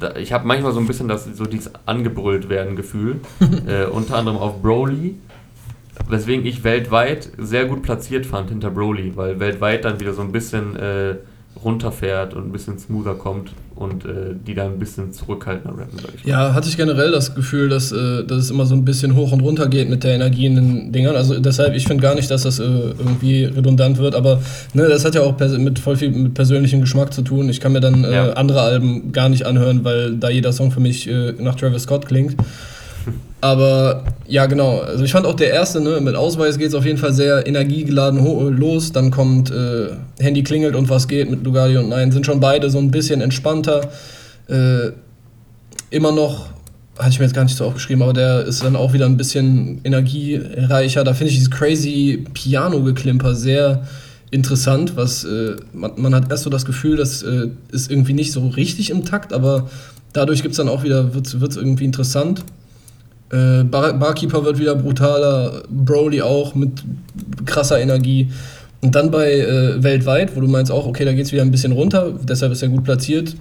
[0.00, 3.20] da, ich habe manchmal so ein bisschen das, so dieses angebrüllt werden Gefühl.
[3.66, 5.16] äh, unter anderem auf Broly.
[6.08, 10.32] Weswegen ich weltweit sehr gut platziert fand hinter Broly, weil weltweit dann wieder so ein
[10.32, 11.16] bisschen äh,
[11.64, 16.10] runterfährt und ein bisschen smoother kommt und äh, die da ein bisschen zurückhaltender rappen, sag
[16.14, 16.30] ich mal.
[16.30, 19.32] Ja, hatte ich generell das Gefühl, dass, äh, dass es immer so ein bisschen hoch
[19.32, 21.16] und runter geht mit der Energie in den Dingern.
[21.16, 24.40] Also deshalb, ich finde gar nicht, dass das äh, irgendwie redundant wird, aber
[24.74, 27.48] ne, das hat ja auch mit voll viel mit persönlichem Geschmack zu tun.
[27.48, 28.32] Ich kann mir dann äh, ja.
[28.32, 32.06] andere Alben gar nicht anhören, weil da jeder Song für mich äh, nach Travis Scott
[32.06, 32.36] klingt.
[33.40, 34.80] Aber ja, genau.
[34.80, 37.46] Also ich fand auch der erste, ne, mit Ausweis geht es auf jeden Fall sehr
[37.46, 38.92] energiegeladen los.
[38.92, 42.10] Dann kommt äh, Handy klingelt und was geht mit Lugardi und Nein.
[42.10, 43.88] Sind schon beide so ein bisschen entspannter.
[44.48, 44.90] Äh,
[45.90, 46.48] immer noch,
[46.98, 49.16] hatte ich mir jetzt gar nicht so aufgeschrieben, aber der ist dann auch wieder ein
[49.16, 51.04] bisschen energiereicher.
[51.04, 53.86] Da finde ich dieses crazy Piano-Geklimper sehr
[54.30, 58.32] interessant, was äh, man, man, hat erst so das Gefühl, das äh, ist irgendwie nicht
[58.32, 59.70] so richtig im Takt, aber
[60.12, 62.44] dadurch gibt es dann auch wieder, wird es irgendwie interessant.
[63.30, 66.82] Äh, Bar Barkeeper wird wieder brutaler, Broly auch mit
[67.46, 68.30] krasser Energie.
[68.80, 71.50] Und dann bei äh, weltweit, wo du meinst auch, okay, da geht es wieder ein
[71.50, 73.34] bisschen runter, deshalb ist er gut platziert.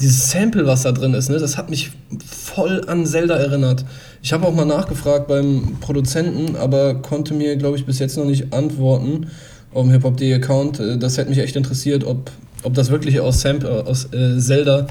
[0.00, 1.92] Dieses Sample, was da drin ist, ne, das hat mich
[2.26, 3.84] voll an Zelda erinnert.
[4.22, 8.24] Ich habe auch mal nachgefragt beim Produzenten, aber konnte mir, glaube ich, bis jetzt noch
[8.24, 9.28] nicht antworten.
[9.72, 10.80] auf dem Hip-Hop.de Account.
[10.80, 12.30] Äh, das hätte mich echt interessiert, ob,
[12.62, 14.86] ob das wirklich aus, Samp äh, aus äh, Zelda,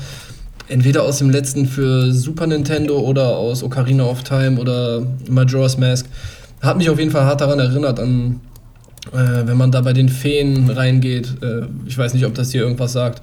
[0.71, 6.07] entweder aus dem letzten für Super Nintendo oder aus Ocarina of Time oder Majora's Mask.
[6.61, 8.39] Hat mich auf jeden Fall hart daran erinnert, an,
[9.11, 11.35] äh, wenn man da bei den Feen reingeht.
[11.41, 13.21] Äh, ich weiß nicht, ob das hier irgendwas sagt.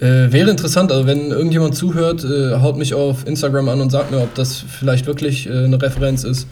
[0.00, 4.10] Äh, wäre interessant, also wenn irgendjemand zuhört, äh, haut mich auf Instagram an und sagt
[4.12, 6.46] mir, ob das vielleicht wirklich äh, eine Referenz ist.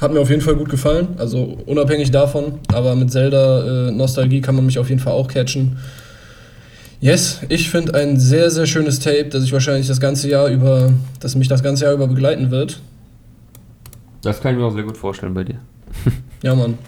[0.00, 4.54] Hat mir auf jeden Fall gut gefallen, also unabhängig davon, aber mit Zelda äh, kann
[4.54, 5.76] man mich auf jeden Fall auch catchen.
[7.00, 10.92] Yes, ich finde ein sehr, sehr schönes Tape, das ich wahrscheinlich das ganze Jahr über,
[11.20, 12.80] das mich das ganze Jahr über begleiten wird.
[14.22, 15.60] Das kann ich mir auch sehr gut vorstellen bei dir.
[16.42, 16.78] ja, Mann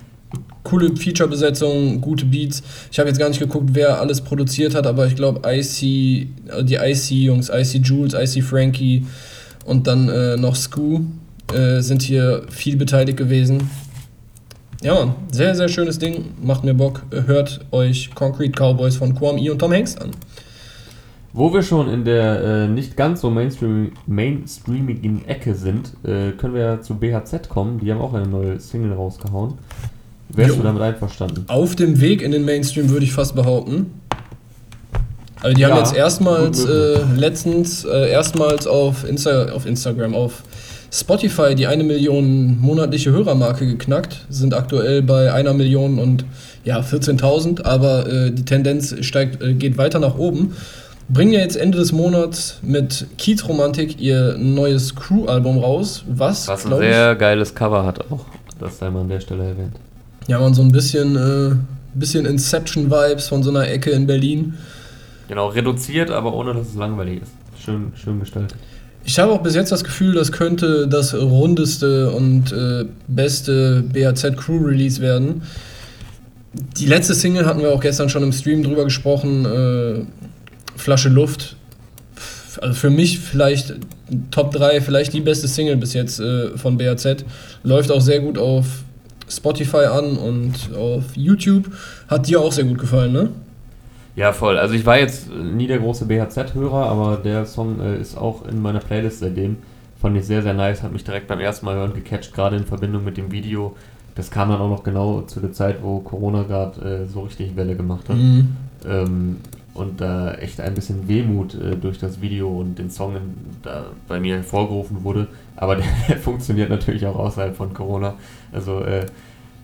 [0.68, 2.62] coole Feature-Besetzung, gute Beats.
[2.92, 6.74] Ich habe jetzt gar nicht geguckt, wer alles produziert hat, aber ich glaube, IC, die
[6.74, 9.06] IC-Jungs, IC Jules, IC Frankie
[9.64, 11.00] und dann äh, noch Scoo
[11.54, 13.70] äh, sind hier viel beteiligt gewesen.
[14.80, 16.26] Ja, Mann, sehr, sehr schönes Ding.
[16.40, 17.02] Macht mir Bock.
[17.10, 20.12] Hört euch Concrete Cowboys von Kwame E und Tom Hanks an.
[21.32, 26.54] Wo wir schon in der äh, nicht ganz so mainstream mainstreamigen Ecke sind, äh, können
[26.54, 27.80] wir ja zu BHZ kommen.
[27.80, 29.54] Die haben auch eine neue Single rausgehauen.
[30.28, 30.56] Wärst jo.
[30.56, 31.44] du damit einverstanden?
[31.48, 33.92] Auf dem Weg in den Mainstream würde ich fast behaupten.
[35.40, 40.42] Also die ja, haben jetzt erstmals äh, letztens äh, erstmals auf, Insta auf Instagram, auf
[40.90, 46.24] Spotify die eine Million monatliche Hörermarke geknackt, sind aktuell bei einer Million und
[46.64, 50.54] ja 14.000, aber äh, die Tendenz steigt, äh, geht weiter nach oben.
[51.10, 56.66] Bringen ja jetzt Ende des Monats mit Keith Romantik ihr neues Crew-Album raus, was, was
[56.66, 58.26] ein sehr geiles Cover hat auch.
[58.58, 59.76] Das sei mal an der Stelle erwähnt.
[60.26, 61.54] Ja, man, so ein bisschen, äh,
[61.94, 64.54] bisschen Inception-Vibes von so einer Ecke in Berlin.
[65.28, 67.64] Genau, reduziert, aber ohne dass es langweilig ist.
[67.64, 68.58] Schön, schön gestaltet.
[69.08, 74.36] Ich habe auch bis jetzt das Gefühl, das könnte das rundeste und äh, beste BAZ
[74.36, 75.44] Crew Release werden.
[76.76, 79.46] Die letzte Single hatten wir auch gestern schon im Stream drüber gesprochen.
[79.46, 80.04] Äh,
[80.76, 81.56] Flasche Luft.
[82.60, 83.76] Also für mich vielleicht
[84.30, 87.24] Top 3, vielleicht die beste Single bis jetzt äh, von BAZ.
[87.62, 88.66] Läuft auch sehr gut auf
[89.26, 91.70] Spotify an und auf YouTube.
[92.08, 93.30] Hat dir auch sehr gut gefallen, ne?
[94.18, 94.58] Ja, voll.
[94.58, 98.60] Also ich war jetzt nie der große BHZ-Hörer, aber der Song äh, ist auch in
[98.60, 99.58] meiner Playlist seitdem.
[100.02, 102.64] Fand ich sehr, sehr nice, hat mich direkt beim ersten Mal hören gecatcht, gerade in
[102.64, 103.76] Verbindung mit dem Video.
[104.16, 107.54] Das kam dann auch noch genau zu der Zeit, wo Corona gerade äh, so richtig
[107.54, 108.16] Welle gemacht hat.
[108.16, 108.56] Mhm.
[108.84, 109.36] Ähm,
[109.74, 113.14] und da äh, echt ein bisschen Wehmut äh, durch das Video und den Song
[113.62, 115.28] da bei mir hervorgerufen wurde.
[115.54, 115.76] Aber
[116.08, 118.14] der, funktioniert natürlich auch außerhalb von Corona.
[118.50, 119.06] Also äh,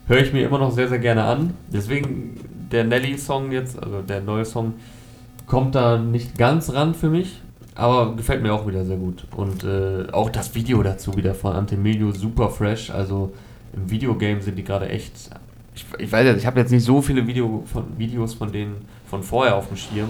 [0.06, 1.54] höre ich mir immer noch sehr, sehr gerne an.
[1.72, 2.38] Deswegen
[2.74, 4.74] der Nelly-Song jetzt, also der neue Song,
[5.46, 7.40] kommt da nicht ganz ran für mich,
[7.74, 9.24] aber gefällt mir auch wieder sehr gut.
[9.36, 12.90] Und äh, auch das Video dazu wieder von Antemilio super fresh.
[12.90, 13.32] Also
[13.74, 15.12] im Videogame sind die gerade echt.
[15.74, 18.76] Ich, ich weiß jetzt, ich habe jetzt nicht so viele Video von, Videos von denen
[19.08, 20.08] von vorher auf dem Schirm,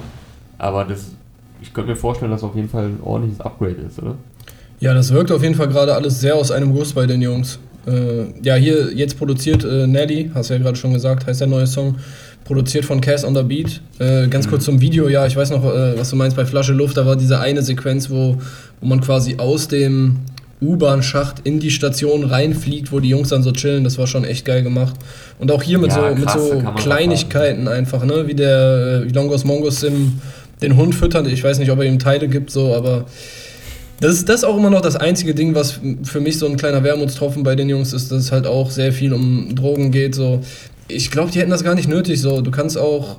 [0.59, 1.12] aber das,
[1.61, 4.14] ich könnte mir vorstellen, dass auf jeden Fall ein ordentliches Upgrade ist, oder?
[4.81, 7.59] Ja, das wirkt auf jeden Fall gerade alles sehr aus einem Guss bei den Jungs.
[7.87, 11.48] Äh, ja, hier jetzt produziert äh, Nelly, hast du ja gerade schon gesagt, heißt der
[11.48, 11.96] neue Song.
[12.45, 13.81] Produziert von Cass on the Beat.
[13.99, 14.51] Äh, ganz mhm.
[14.51, 17.07] kurz zum Video, ja, ich weiß noch, äh, was du meinst bei Flasche Luft, da
[17.07, 18.37] war diese eine Sequenz, wo,
[18.81, 20.19] wo man quasi aus dem
[20.61, 23.85] U-Bahn-Schacht in die Station reinfliegt, wo die Jungs dann so chillen.
[23.85, 24.95] Das war schon echt geil gemacht.
[25.39, 28.27] Und auch hier mit ja, so, krass, mit so Kleinigkeiten einfach, ne?
[28.27, 30.21] Wie der wie Longos Mongos im,
[30.63, 31.27] den Hund füttert.
[31.27, 33.07] Ich weiß nicht, ob er ihm Teile gibt, so, aber
[34.01, 36.83] das ist das auch immer noch das einzige Ding, was für mich so ein kleiner
[36.83, 40.15] Wermutstropfen bei den Jungs ist, dass es halt auch sehr viel um Drogen geht.
[40.15, 40.41] So.
[40.88, 42.20] Ich glaube, die hätten das gar nicht nötig.
[42.20, 42.40] So.
[42.40, 43.18] Du kannst auch,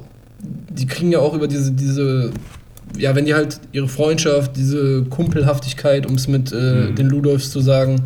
[0.69, 2.32] die kriegen ja auch über diese, diese,
[2.97, 6.95] ja, wenn die halt ihre Freundschaft, diese Kumpelhaftigkeit, um es mit äh, mhm.
[6.95, 8.04] den Ludolfs zu sagen,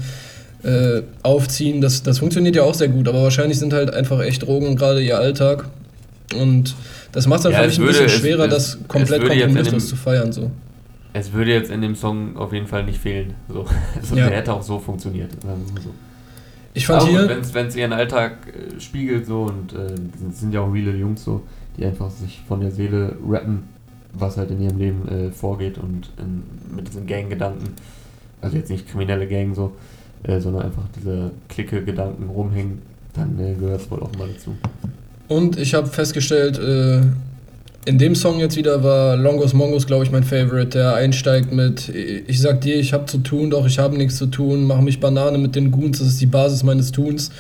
[0.63, 3.07] äh, aufziehen, das, das funktioniert ja auch sehr gut.
[3.07, 5.65] Aber wahrscheinlich sind halt einfach echt Drogen gerade ihr Alltag.
[6.35, 6.75] Und
[7.11, 10.31] das macht es dann ja, vielleicht ein bisschen schwerer, es, das komplett kompromisslos zu feiern.
[10.31, 10.51] So
[11.13, 13.35] es würde jetzt in dem Song auf jeden Fall nicht fehlen.
[13.47, 13.65] So.
[13.95, 14.27] Also ja.
[14.27, 15.31] Der hätte auch so funktioniert.
[15.41, 15.91] So.
[16.73, 17.43] Ich fand Aber hier.
[17.53, 19.95] Wenn es ihren Alltag äh, spiegelt so und äh,
[20.31, 21.43] sind ja auch reale Jungs so,
[21.77, 23.63] die einfach sich von der Seele rappen,
[24.13, 26.43] was halt in ihrem Leben äh, vorgeht und in,
[26.75, 27.73] mit diesen Gang-Gedanken,
[28.41, 29.73] also jetzt nicht kriminelle Gang so,
[30.23, 32.81] äh, sondern einfach diese Clique-Gedanken rumhängen,
[33.13, 34.55] dann äh, gehört es wohl auch mal dazu.
[35.27, 37.03] Und ich habe festgestellt, äh,
[37.85, 40.77] in dem Song jetzt wieder war Longos Mongos, glaube ich, mein Favorite.
[40.77, 44.27] Der einsteigt mit Ich sag dir, ich habe zu tun, doch ich habe nichts zu
[44.27, 47.31] tun, mache mich Banane mit den Goons, das ist die Basis meines Tuns.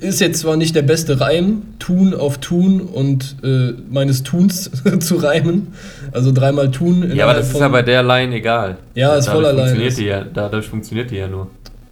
[0.00, 5.16] Ist jetzt zwar nicht der beste Reim, Tun auf Tun und äh, meines Tuns zu
[5.16, 5.68] reimen.
[6.12, 7.12] Also dreimal Tun.
[7.14, 8.76] Ja, aber das ist ja bei der Line egal.
[8.94, 9.68] Ja, ist voller Line.
[9.68, 11.48] Funktioniert die ja, dadurch funktioniert die ja nur.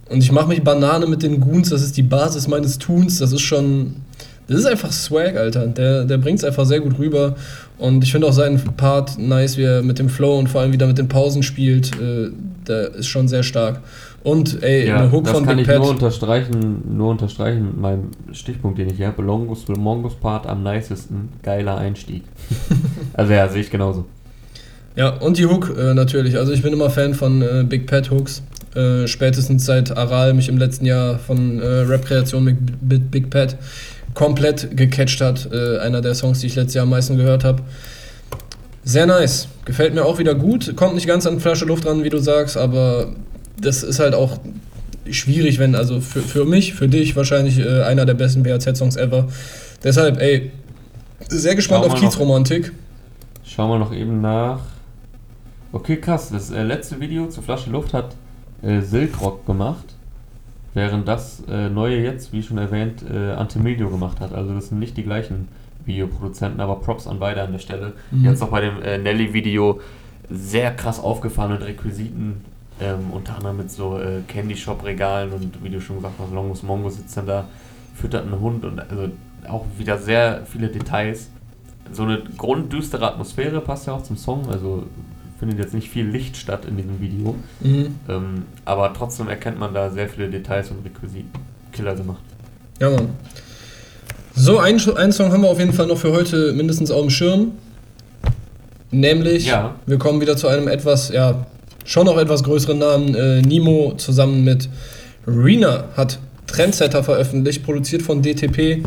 [0.09, 3.17] Und ich mache mich Banane mit den Goons, das ist die Basis meines Tuns.
[3.17, 3.95] Das ist schon
[4.47, 5.65] Das ist einfach Swag, Alter.
[5.65, 7.35] Der, der bringt es einfach sehr gut rüber.
[7.77, 10.71] Und ich finde auch seinen Part nice, wie er mit dem Flow und vor allem
[10.71, 11.91] wieder mit den Pausen spielt.
[11.99, 12.29] Äh,
[12.67, 13.81] der ist schon sehr stark.
[14.23, 15.89] Und ey, Ja, eine Hook das von kann Big ich nur Pat.
[15.91, 19.21] unterstreichen, nur unterstreichen mit meinem Stichpunkt, den ich hier habe.
[19.21, 22.23] Longus Mongus Part am nicesten, geiler Einstieg.
[23.13, 24.05] also ja, sehe ich genauso.
[24.95, 26.37] Ja, und die Hook äh, natürlich.
[26.37, 28.41] Also ich bin immer Fan von äh, Big Pat Hooks.
[28.73, 33.57] Äh, spätestens seit Aral mich im letzten Jahr von äh, Rap-Kreation mit, mit Big Pat
[34.15, 35.47] komplett gecatcht hat.
[35.51, 37.61] Äh, einer der Songs, die ich letztes Jahr am meisten gehört habe.
[38.83, 39.47] Sehr nice.
[39.65, 40.75] Gefällt mir auch wieder gut.
[40.75, 43.13] Kommt nicht ganz an Flasche Luft ran, wie du sagst, aber
[43.59, 44.39] das ist halt auch
[45.09, 49.27] schwierig, wenn, also für, für mich, für dich wahrscheinlich äh, einer der besten BHZ-Songs ever.
[49.83, 50.51] Deshalb, ey,
[51.29, 51.95] sehr gespannt auf.
[51.95, 52.71] Kiezromantik.
[53.43, 54.61] Schauen wir noch eben nach.
[55.71, 56.29] Okay, krass.
[56.31, 58.15] Das äh, letzte Video zur Flasche Luft hat
[58.61, 59.94] äh, Silkrock gemacht.
[60.75, 64.33] Während das äh, neue jetzt, wie schon erwähnt, äh, Antimedio gemacht hat.
[64.33, 65.47] Also das sind nicht die gleichen
[65.85, 67.93] Videoproduzenten, aber Props an beide an der Stelle.
[68.11, 68.25] Mhm.
[68.25, 69.79] Jetzt auch bei dem äh, Nelly-Video
[70.29, 72.41] sehr krass aufgefahren mit Requisiten.
[72.81, 76.33] Ähm, unter anderem mit so äh, Candy Shop Regalen und wie du schon gesagt hast,
[76.33, 77.45] Longus Mongo sitzt dann da,
[77.93, 79.11] füttert einen Hund und also
[79.47, 81.29] auch wieder sehr viele Details.
[81.93, 84.83] So eine grunddüstere Atmosphäre passt ja auch zum Song, also
[85.39, 87.35] findet jetzt nicht viel Licht statt in diesem Video.
[87.61, 87.95] Mhm.
[88.09, 91.29] Ähm, aber trotzdem erkennt man da sehr viele Details und Requisiten.
[91.71, 92.21] Killer gemacht.
[92.79, 93.09] Ja, Mann.
[94.33, 97.09] So, ein, ein Song haben wir auf jeden Fall noch für heute mindestens auf dem
[97.09, 97.51] Schirm.
[98.91, 99.75] Nämlich, Ja.
[99.85, 101.45] wir kommen wieder zu einem etwas, ja,
[101.85, 103.15] schon noch etwas größeren Namen.
[103.15, 104.69] Äh, Nemo zusammen mit
[105.27, 108.83] Rena hat Trendsetter veröffentlicht, produziert von DTP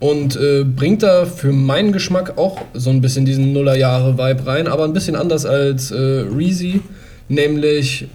[0.00, 4.84] und äh, bringt da für meinen Geschmack auch so ein bisschen diesen Nullerjahre-Vibe rein, aber
[4.84, 6.80] ein bisschen anders als äh, Reezy,
[7.28, 8.06] nämlich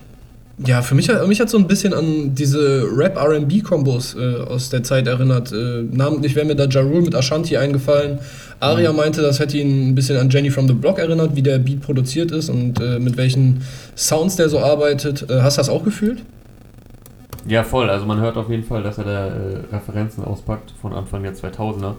[0.66, 4.84] ja, für mich, hat- mich hat so ein bisschen an diese Rap-RB-Kombos äh, aus der
[4.84, 5.54] Zeit erinnert.
[5.54, 8.20] Äh, namentlich wäre mir da Ja Rule mit Ashanti eingefallen.
[8.60, 11.60] Aria meinte, das hätte ihn ein bisschen an Jenny from the Block erinnert, wie der
[11.60, 13.62] Beat produziert ist und äh, mit welchen
[13.96, 15.30] Sounds der so arbeitet.
[15.30, 16.20] Äh, hast du das auch gefühlt?
[17.48, 17.90] Ja, voll.
[17.90, 21.34] Also man hört auf jeden Fall, dass er da äh, Referenzen auspackt von Anfang der
[21.34, 21.94] 2000er.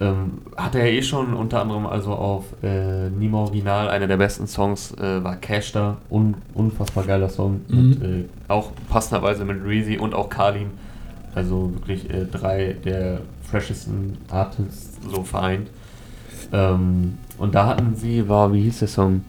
[0.00, 4.46] Ähm, hat er eh schon unter anderem also auf äh, Nemo Original, einer der besten
[4.46, 5.98] Songs, äh, war Cash da.
[6.10, 7.60] Un unfassbar geiler Song.
[7.68, 7.88] Mhm.
[7.88, 10.70] Mit, äh, auch passenderweise mit Reezy und auch Kalim.
[11.34, 15.68] Also wirklich äh, drei der freshesten Artists so vereint.
[16.52, 19.22] Ähm, und da hatten sie, war, wie hieß der Song?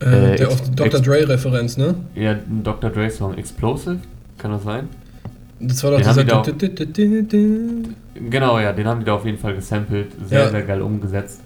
[0.00, 1.00] Äh, Äh, der auf Dr.
[1.00, 1.94] Dre-Referenz, ne?
[2.14, 2.90] Ja, ein Dr.
[2.90, 3.98] Dre Song, Explosive?
[4.42, 4.88] Kann das sein?
[5.60, 6.52] Das war doch Den dieser.
[6.52, 10.08] die da Genau, ja, den haben die da auf jeden Fall gesampelt.
[10.28, 10.50] Sehr, Ja.
[10.50, 11.40] sehr geil umgesetzt.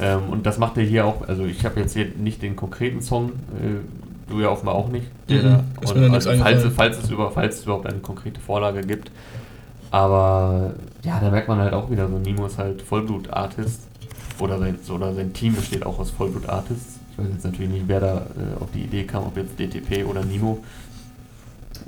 [0.00, 3.02] Ähm, und das macht er hier auch, also ich habe jetzt hier nicht den konkreten
[3.02, 5.06] Song, äh, du ja offenbar auch nicht.
[5.28, 7.64] Der Mhm, da, ist mir noch nichts also falls, es- falls, es über, falls es
[7.64, 9.10] überhaupt eine konkrete Vorlage gibt.
[9.90, 10.72] Aber
[11.04, 13.88] ja, da merkt man halt auch wieder, so Nemo ist halt Vollblut-Artist.
[14.38, 16.98] Oder sein, oder sein Team besteht auch aus Vollblut-Artists.
[17.12, 20.04] Ich weiß jetzt natürlich nicht, wer da äh, auf die Idee kam, ob jetzt DTP
[20.08, 20.60] oder Nemo.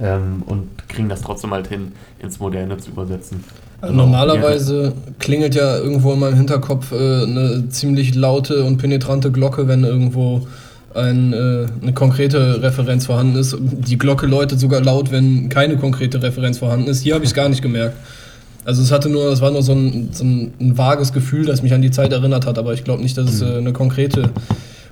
[0.01, 3.44] Ähm, und kriegen das trotzdem halt hin, ins Moderne zu übersetzen.
[3.81, 9.68] Also Normalerweise klingelt ja irgendwo in meinem Hinterkopf äh, eine ziemlich laute und penetrante Glocke,
[9.68, 10.47] wenn irgendwo
[10.94, 13.57] ein, äh, eine konkrete Referenz vorhanden ist.
[13.61, 17.03] Die Glocke läutet sogar laut, wenn keine konkrete Referenz vorhanden ist.
[17.03, 17.97] Hier habe ich es gar nicht gemerkt.
[18.64, 21.62] Also es hatte nur, es war nur so ein, so ein, ein vages Gefühl, das
[21.62, 23.47] mich an die Zeit erinnert hat, aber ich glaube nicht, dass es Mhm.
[23.49, 24.31] äh, eine konkrete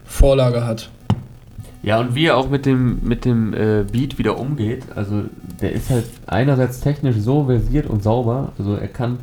[0.05, 0.91] Vorlage hat.
[1.83, 5.25] Ja, und wie er auch mit dem, mit dem äh, Beat wieder umgeht, also
[5.61, 9.19] der ist halt einerseits technisch so versiert und sauber, also er kann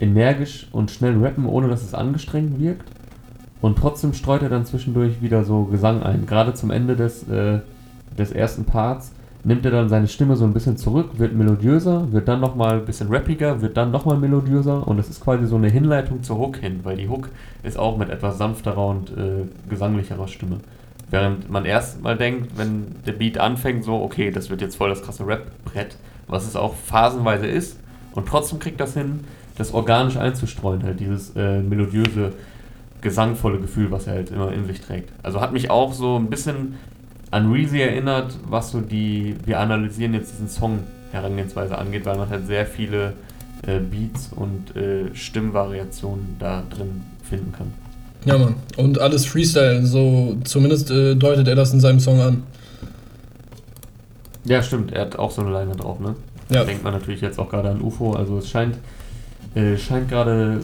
[0.00, 2.88] energisch und schnell rappen, ohne dass es angestrengt wirkt.
[3.60, 6.26] Und trotzdem streut er dann zwischendurch wieder so Gesang ein.
[6.26, 7.60] Gerade zum Ende des, äh,
[8.18, 9.12] des ersten Parts
[9.44, 12.84] nimmt er dann seine Stimme so ein bisschen zurück, wird melodiöser, wird dann nochmal ein
[12.86, 16.56] bisschen rappiger, wird dann nochmal melodiöser und es ist quasi so eine Hinleitung zur Hook
[16.56, 17.28] hin, weil die Hook
[17.62, 20.58] ist auch mit etwas sanfterer und äh, gesanglicherer Stimme.
[21.10, 24.90] Während man erst mal denkt, wenn der Beat anfängt, so, okay, das wird jetzt voll
[24.90, 25.96] das krasse Rap-Brett,
[26.28, 27.78] was es auch phasenweise ist,
[28.14, 29.20] und trotzdem kriegt das hin,
[29.56, 32.32] das organisch einzustreuen, halt dieses äh, melodiöse,
[33.00, 35.10] gesangvolle Gefühl, was er halt immer in sich trägt.
[35.22, 36.76] Also hat mich auch so ein bisschen
[37.30, 40.80] an Reezy erinnert, was so die, wir analysieren jetzt diesen Song
[41.12, 43.14] Herangehensweise angeht, weil man halt sehr viele
[43.66, 47.72] äh, Beats und äh, Stimmvariationen da drin finden kann.
[48.24, 48.54] Ja, Mann.
[48.76, 52.42] Und alles Freestyle, so zumindest äh, deutet er das in seinem Song an.
[54.44, 56.14] Ja, stimmt, er hat auch so eine Leine drauf, ne?
[56.50, 56.60] Ja.
[56.60, 58.76] Da denkt man natürlich jetzt auch gerade an UFO, also es scheint,
[59.54, 60.60] äh, scheint gerade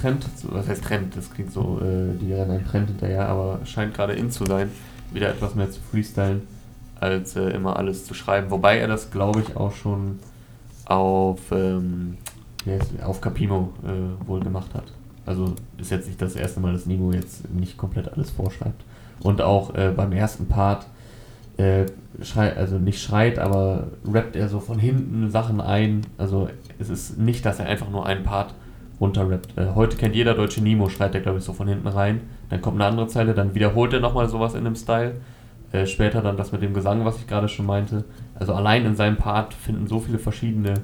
[0.00, 3.60] Trend, zu- was heißt Trend, das klingt so, äh, die rennen einem Trend hinterher, aber
[3.64, 4.70] scheint gerade in zu sein,
[5.12, 6.42] wieder etwas mehr zu freestylen,
[7.00, 8.50] als äh, immer alles zu schreiben.
[8.50, 10.18] Wobei er das, glaube ich, auch schon
[10.84, 12.16] auf, ähm,
[13.04, 14.84] auf Capimo äh, wohl gemacht hat.
[15.24, 18.84] Also ist jetzt nicht das erste Mal, dass Nemo jetzt nicht komplett alles vorschreibt.
[19.20, 20.86] Und auch äh, beim ersten Part
[21.56, 21.86] äh,
[22.22, 26.02] schreit, also nicht schreit, aber rappt er so von hinten Sachen ein.
[26.18, 26.48] Also
[26.78, 28.54] es ist nicht, dass er einfach nur einen Part
[29.00, 29.58] runterrappt.
[29.58, 32.20] Äh, heute kennt jeder deutsche Nemo, schreit er glaube ich so von hinten rein.
[32.50, 35.14] Dann kommt eine andere Zeile, dann wiederholt er nochmal sowas in dem Style.
[35.72, 38.04] Äh, später dann das mit dem Gesang, was ich gerade schon meinte.
[38.34, 40.74] Also allein in seinem Part finden so viele verschiedene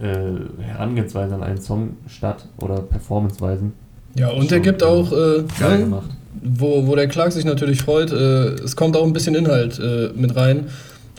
[0.00, 3.72] äh, Herangehensweisen an einen Song statt oder Performanceweisen.
[4.14, 6.10] Ja, und er gibt auch, äh, geil ne, gemacht.
[6.42, 10.10] Wo, wo der Clark sich natürlich freut, äh, es kommt auch ein bisschen Inhalt äh,
[10.14, 10.66] mit rein,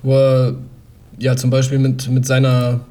[0.03, 0.53] wo er
[1.17, 2.81] ja zum Beispiel mit, mit seiner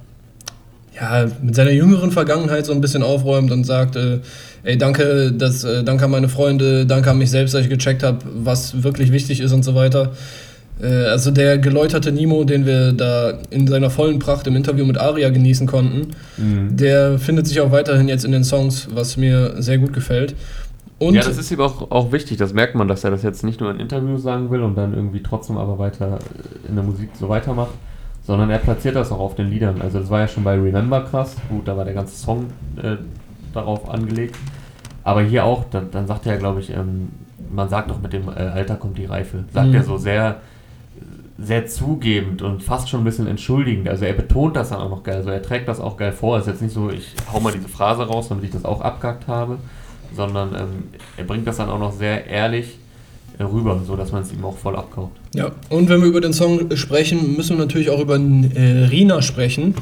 [1.01, 4.21] ja, mit seiner jüngeren Vergangenheit so ein bisschen aufräumt und sagt, äh,
[4.63, 8.03] ey, danke, dass, äh, danke an meine Freunde, danke an mich selbst, dass ich gecheckt
[8.03, 10.13] habe, was wirklich wichtig ist und so weiter.
[10.81, 14.99] Äh, also der geläuterte Nemo, den wir da in seiner vollen Pracht im Interview mit
[14.99, 16.77] Aria genießen konnten, mhm.
[16.77, 20.35] der findet sich auch weiterhin jetzt in den Songs, was mir sehr gut gefällt.
[20.99, 23.43] Und ja, das ist ihm auch, auch wichtig, das merkt man, dass er das jetzt
[23.45, 26.19] nicht nur in Interviews sagen will und dann irgendwie trotzdem aber weiter
[26.69, 27.73] in der Musik so weitermacht,
[28.23, 29.83] sondern er platziert das auch auf den Liedern.
[29.83, 32.47] Also das war ja schon bei Remember krass, gut, da war der ganze Song
[32.81, 32.97] äh,
[33.53, 34.37] darauf angelegt.
[35.03, 37.11] Aber hier auch, dann, dann sagt er, glaube ich, ähm,
[37.53, 39.45] man sagt doch mit dem äh, Alter kommt die Reife.
[39.53, 39.75] Sagt mhm.
[39.75, 40.37] er so sehr,
[41.39, 43.89] sehr zugebend und fast schon ein bisschen entschuldigend.
[43.89, 45.17] Also er betont das dann auch noch geil.
[45.17, 46.37] Also er trägt das auch geil vor.
[46.39, 48.81] Es ist jetzt nicht so, ich hau mal diese Phrase raus, damit ich das auch
[48.81, 49.59] abgackt habe,
[50.15, 50.85] sondern ähm,
[51.17, 52.79] er bringt das dann auch noch sehr ehrlich
[53.41, 55.17] rüber, so dass man es ihm auch voll abkauft.
[55.35, 59.23] Ja, und wenn wir über den Song sprechen, müssen wir natürlich auch über äh, Rina
[59.23, 59.75] sprechen.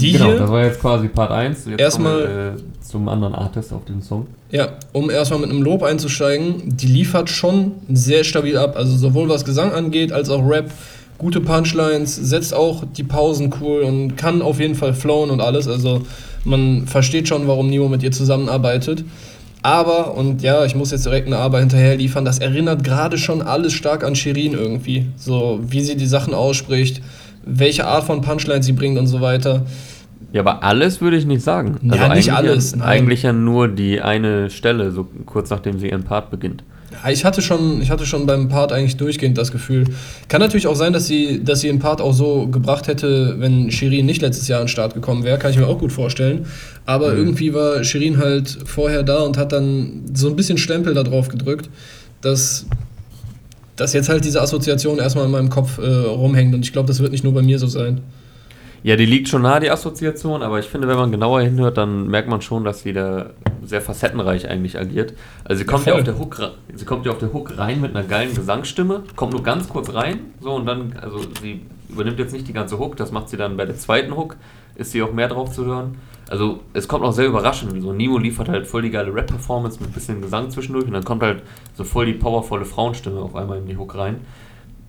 [0.00, 1.66] Die genau, das war jetzt quasi Part 1.
[1.66, 4.26] Jetzt erstmal wir, äh, zum anderen Artist auf dem Song.
[4.50, 8.76] Ja, um erstmal mit einem Lob einzusteigen, die liefert schon sehr stabil ab.
[8.76, 10.70] Also sowohl was Gesang angeht, als auch Rap.
[11.18, 15.66] Gute Punchlines, setzt auch die Pausen cool und kann auf jeden Fall flowen und alles.
[15.66, 16.02] Also
[16.44, 19.02] man versteht schon, warum Nemo mit ihr zusammenarbeitet.
[19.62, 23.42] Aber, und ja, ich muss jetzt direkt eine Aber hinterher liefern, das erinnert gerade schon
[23.42, 25.06] alles stark an Shirin irgendwie.
[25.16, 27.00] So, wie sie die Sachen ausspricht,
[27.46, 29.64] welche Art von Punchline sie bringt und so weiter.
[30.32, 31.78] Ja, aber alles würde ich nicht sagen.
[31.88, 32.72] Also ja, nicht alles.
[32.72, 36.62] Ja, eigentlich ja nur die eine Stelle, so kurz nachdem sie ihren Part beginnt.
[36.92, 39.84] Ja, ich hatte schon, ich hatte schon beim Part eigentlich durchgehend das Gefühl.
[40.28, 43.70] Kann natürlich auch sein, dass sie, dass sie den Part auch so gebracht hätte, wenn
[43.70, 45.38] Shirin nicht letztes Jahr an den Start gekommen wäre.
[45.38, 46.46] Kann ich mir auch gut vorstellen.
[46.84, 47.18] Aber mhm.
[47.18, 51.28] irgendwie war Shirin halt vorher da und hat dann so ein bisschen Stempel da drauf
[51.28, 51.68] gedrückt,
[52.20, 52.66] dass,
[53.76, 56.54] dass jetzt halt diese Assoziation erstmal in meinem Kopf äh, rumhängt.
[56.54, 58.00] Und ich glaube, das wird nicht nur bei mir so sein.
[58.82, 62.06] Ja, die liegt schon nahe, die Assoziation, aber ich finde, wenn man genauer hinhört, dann
[62.06, 63.30] merkt man schon, dass sie da
[63.64, 65.14] sehr facettenreich eigentlich agiert.
[65.44, 66.40] Also sie kommt ja, ja auf der Hook,
[66.72, 69.92] sie kommt ja auf der Hook rein mit einer geilen Gesangsstimme, kommt nur ganz kurz
[69.92, 73.36] rein, so und dann, also sie übernimmt jetzt nicht die ganze Hook, das macht sie
[73.36, 74.36] dann bei der zweiten Hook,
[74.76, 75.96] ist sie auch mehr drauf zu hören.
[76.28, 77.80] Also es kommt auch sehr überraschend.
[77.80, 81.04] So Nemo liefert halt voll die geile Rap-Performance mit ein bisschen Gesang zwischendurch und dann
[81.04, 81.42] kommt halt
[81.74, 84.20] so voll die powervolle Frauenstimme auf einmal in die Hook rein.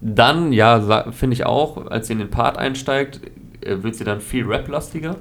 [0.02, 3.22] Dann, ja, finde ich auch, als sie in den Part einsteigt,
[3.62, 5.16] äh, wird sie dann viel Rap-lastiger.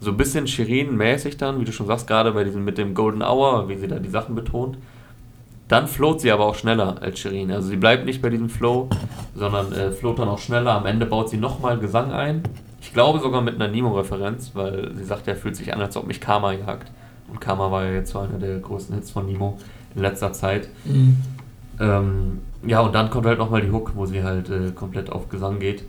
[0.00, 3.22] So ein bisschen Shirin-mäßig dann, wie du schon sagst, gerade bei diesem mit dem Golden
[3.22, 4.78] Hour, wie sie da die Sachen betont.
[5.68, 7.52] Dann float sie aber auch schneller als Shirin.
[7.52, 8.90] Also sie bleibt nicht bei diesem Flow,
[9.34, 10.72] sondern äh, float dann auch schneller.
[10.72, 12.42] Am Ende baut sie nochmal Gesang ein.
[12.82, 16.06] Ich glaube sogar mit einer Nemo-Referenz, weil sie sagt, er fühlt sich an, als ob
[16.06, 16.90] mich Karma jagt.
[17.30, 19.56] Und Karma war ja jetzt so einer der größten Hits von Nemo
[19.94, 20.68] in letzter Zeit.
[20.84, 21.16] Mhm.
[21.80, 25.28] Ähm, ja, und dann kommt halt nochmal die Hook, wo sie halt äh, komplett auf
[25.28, 25.84] Gesang geht.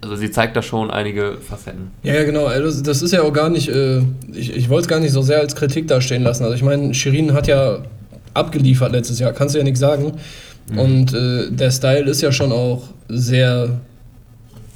[0.00, 1.92] Also sie zeigt da schon einige Facetten.
[2.02, 2.46] Ja, ja genau.
[2.46, 4.00] Also das ist ja auch gar nicht, äh,
[4.32, 6.42] ich, ich wollte es gar nicht so sehr als Kritik dastehen lassen.
[6.42, 7.78] Also ich meine, Shirin hat ja
[8.34, 10.14] abgeliefert letztes Jahr, kannst du ja nichts sagen.
[10.70, 10.78] Mhm.
[10.78, 13.80] Und äh, der Style ist ja schon auch sehr,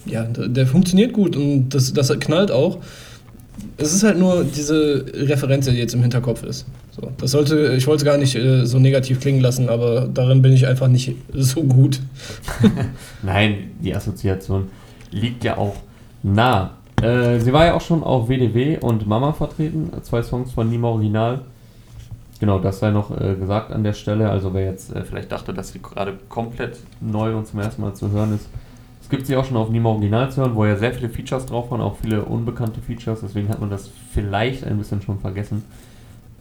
[0.07, 2.79] ja, der funktioniert gut und das, das knallt auch.
[3.77, 6.67] Es ist halt nur diese Referenz, die jetzt im Hinterkopf ist.
[6.93, 10.43] So, das sollte, ich wollte es gar nicht äh, so negativ klingen lassen, aber darin
[10.43, 12.01] bin ich einfach nicht so gut.
[13.23, 14.69] Nein, die Assoziation
[15.11, 15.77] liegt ja auch
[16.23, 16.73] nah.
[17.01, 20.89] Äh, sie war ja auch schon auf WDW und Mama vertreten, zwei Songs von Nima
[20.89, 21.41] Original.
[22.41, 24.31] Genau, das sei noch äh, gesagt an der Stelle.
[24.31, 27.95] Also wer jetzt äh, vielleicht dachte, dass sie gerade komplett neu und zum ersten Mal
[27.95, 28.47] zu hören ist,
[29.11, 31.71] gibt sie auch schon auf Nima Original zu hören, wo ja sehr viele Features drauf
[31.71, 33.21] waren, auch viele unbekannte Features.
[33.21, 35.65] Deswegen hat man das vielleicht ein bisschen schon vergessen.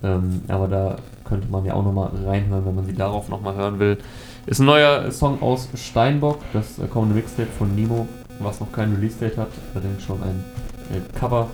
[0.01, 0.95] Ähm, aber da
[1.25, 3.97] könnte man ja auch nochmal reinhören, wenn man sie darauf nochmal hören will.
[4.45, 8.07] Ist ein neuer Song aus Steinbock, das kommende Mixtape von Nimo
[8.39, 10.43] was noch kein Release-Date hat, allerdings schon ein
[10.91, 11.49] äh, Cover.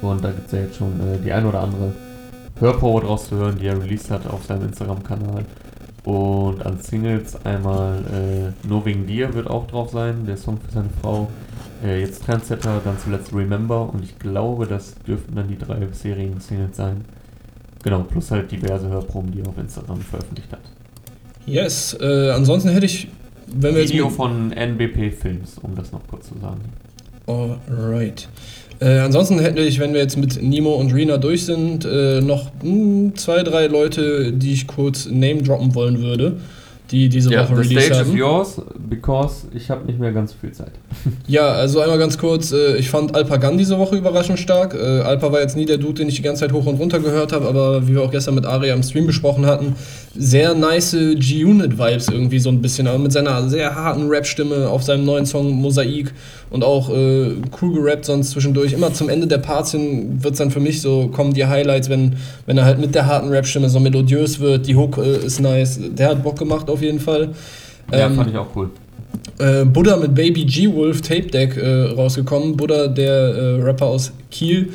[0.00, 1.92] Und da gibt es ja jetzt schon äh, die ein oder andere
[2.60, 5.44] Hörprobe draus zu hören, die er released hat auf seinem Instagram-Kanal.
[6.08, 10.72] Und an Singles einmal äh, Nur wegen dir wird auch drauf sein, der Song für
[10.72, 11.28] seine Frau.
[11.84, 16.40] Äh, jetzt Trendsetter, dann zuletzt Remember und ich glaube, das dürften dann die drei bisherigen
[16.40, 17.04] Singles sein.
[17.82, 20.62] Genau, plus halt diverse Hörproben, die er auf Instagram veröffentlicht hat.
[21.44, 23.08] Yes, äh, ansonsten hätte ich,
[23.46, 24.16] wenn wir Video jetzt.
[24.16, 26.62] von NBP Films, um das noch kurz zu sagen.
[27.28, 28.26] Alright.
[28.80, 32.50] Äh, ansonsten hätte ich, wenn wir jetzt mit Nemo und Rena durch sind, äh, noch
[32.62, 36.36] mh, zwei, drei Leute, die ich kurz name droppen wollen würde,
[36.90, 38.10] die diese Ja, Woche the released stage haben.
[38.12, 40.72] is yours, because ich habe nicht mehr ganz viel Zeit.
[41.26, 44.74] Ja, also einmal ganz kurz, äh, ich fand Alpa Gun diese Woche überraschend stark.
[44.74, 47.00] Äh, Alpa war jetzt nie der Dude, den ich die ganze Zeit hoch und runter
[47.00, 49.74] gehört habe, aber wie wir auch gestern mit Aria im Stream besprochen hatten,
[50.16, 55.04] sehr nice G-Unit-Vibes irgendwie so ein bisschen, aber mit seiner sehr harten Rap-Stimme auf seinem
[55.04, 56.12] neuen Song Mosaik
[56.50, 58.72] und auch äh, cool gerappt sonst zwischendurch.
[58.72, 61.90] Immer zum Ende der Parts hin wird es dann für mich so, kommen die Highlights,
[61.90, 62.16] wenn,
[62.46, 65.78] wenn er halt mit der harten Rap-Stimme so melodiös wird, die Hook äh, ist nice,
[65.90, 67.30] der hat Bock gemacht auf jeden Fall.
[67.92, 68.70] Ja, Ähm, fand ich auch cool.
[69.38, 72.56] äh, Buddha mit Baby G-Wolf Tape Deck äh, rausgekommen.
[72.56, 74.70] Buddha, der äh, Rapper aus Kiel,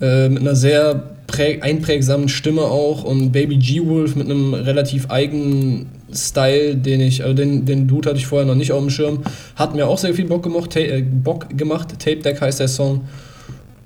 [0.00, 5.86] äh, mit einer sehr prä einprägsamen Stimme auch und Baby G-Wolf mit einem relativ eigenen
[6.12, 9.20] Style, den ich, also den, den Dude hatte ich vorher noch nicht auf dem Schirm.
[9.56, 10.70] Hat mir auch sehr viel Bock gemacht.
[10.72, 11.88] Ta äh, Bock gemacht.
[11.98, 13.02] Tape Deck heißt der Song.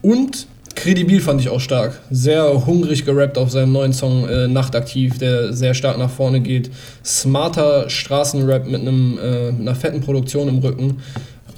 [0.03, 0.47] Und
[0.79, 1.99] Credibil fand ich auch stark.
[2.09, 6.71] Sehr hungrig gerappt auf seinem neuen Song äh, Nachtaktiv, der sehr stark nach vorne geht.
[7.05, 10.99] Smarter Straßenrap mit, einem, äh, einer fetten Produktion im Rücken.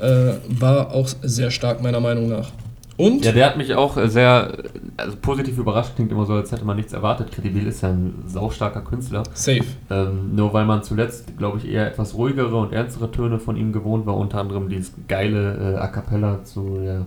[0.00, 2.50] Äh, war auch sehr stark, meiner Meinung nach.
[2.96, 3.24] Und?
[3.24, 4.56] Ja, der hat mich auch äh, sehr
[4.96, 5.96] also positiv überrascht.
[5.96, 7.30] Klingt immer so, als hätte man nichts erwartet.
[7.30, 9.22] Credibil ist ja ein saustarker Künstler.
[9.34, 9.64] Safe.
[9.90, 13.72] Ähm, nur weil man zuletzt, glaube ich, eher etwas ruhigere und ernstere Töne von ihm
[13.72, 14.16] gewohnt war.
[14.16, 17.04] Unter anderem dieses geile äh, A Cappella zu, okay,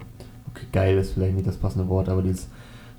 [0.71, 2.49] geil ist vielleicht nicht das passende Wort, aber dieses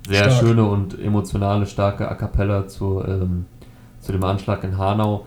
[0.07, 0.39] sehr Stark.
[0.39, 3.45] schöne und emotionale, starke A Cappella zu, ähm,
[4.01, 5.25] zu dem Anschlag in Hanau.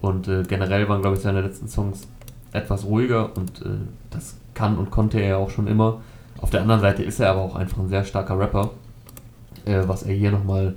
[0.00, 2.08] Und äh, generell waren, glaube ich, seine letzten Songs
[2.52, 3.68] etwas ruhiger und äh,
[4.10, 6.00] das kann und konnte er ja auch schon immer.
[6.40, 8.70] Auf der anderen Seite ist er aber auch einfach ein sehr starker Rapper,
[9.64, 10.74] äh, was er hier nochmal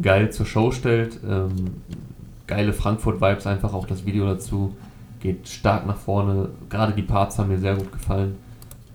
[0.00, 1.18] geil zur Show stellt.
[1.28, 1.82] Ähm,
[2.46, 4.74] geile Frankfurt-Vibes, einfach auch das Video dazu.
[5.20, 6.48] Geht stark nach vorne.
[6.68, 8.36] Gerade die Parts haben mir sehr gut gefallen.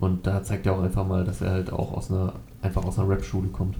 [0.00, 2.98] Und da zeigt er auch einfach mal, dass er halt auch aus einer, einfach aus
[2.98, 3.76] einer Rap-Schule kommt.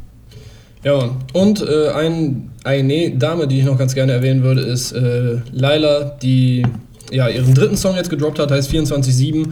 [0.85, 5.39] Ja, und äh, ein, eine Dame, die ich noch ganz gerne erwähnen würde, ist äh,
[5.53, 6.65] Laila, die
[7.11, 9.49] ja, ihren dritten Song jetzt gedroppt hat, heißt 24-7.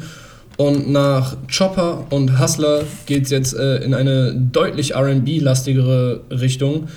[0.56, 6.88] Und nach Chopper und Hustler geht es jetzt äh, in eine deutlich RB-lastigere Richtung.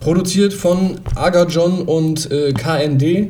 [0.00, 3.28] Produziert von Aga John und äh, KND.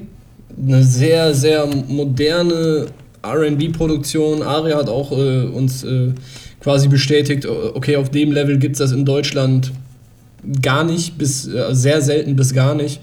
[0.61, 2.87] Eine sehr, sehr moderne
[3.23, 4.43] RB-Produktion.
[4.43, 6.13] Aria hat auch äh, uns äh,
[6.61, 9.73] quasi bestätigt, okay, auf dem Level gibt es das in Deutschland
[10.63, 13.01] gar nicht, bis äh, sehr selten bis gar nicht.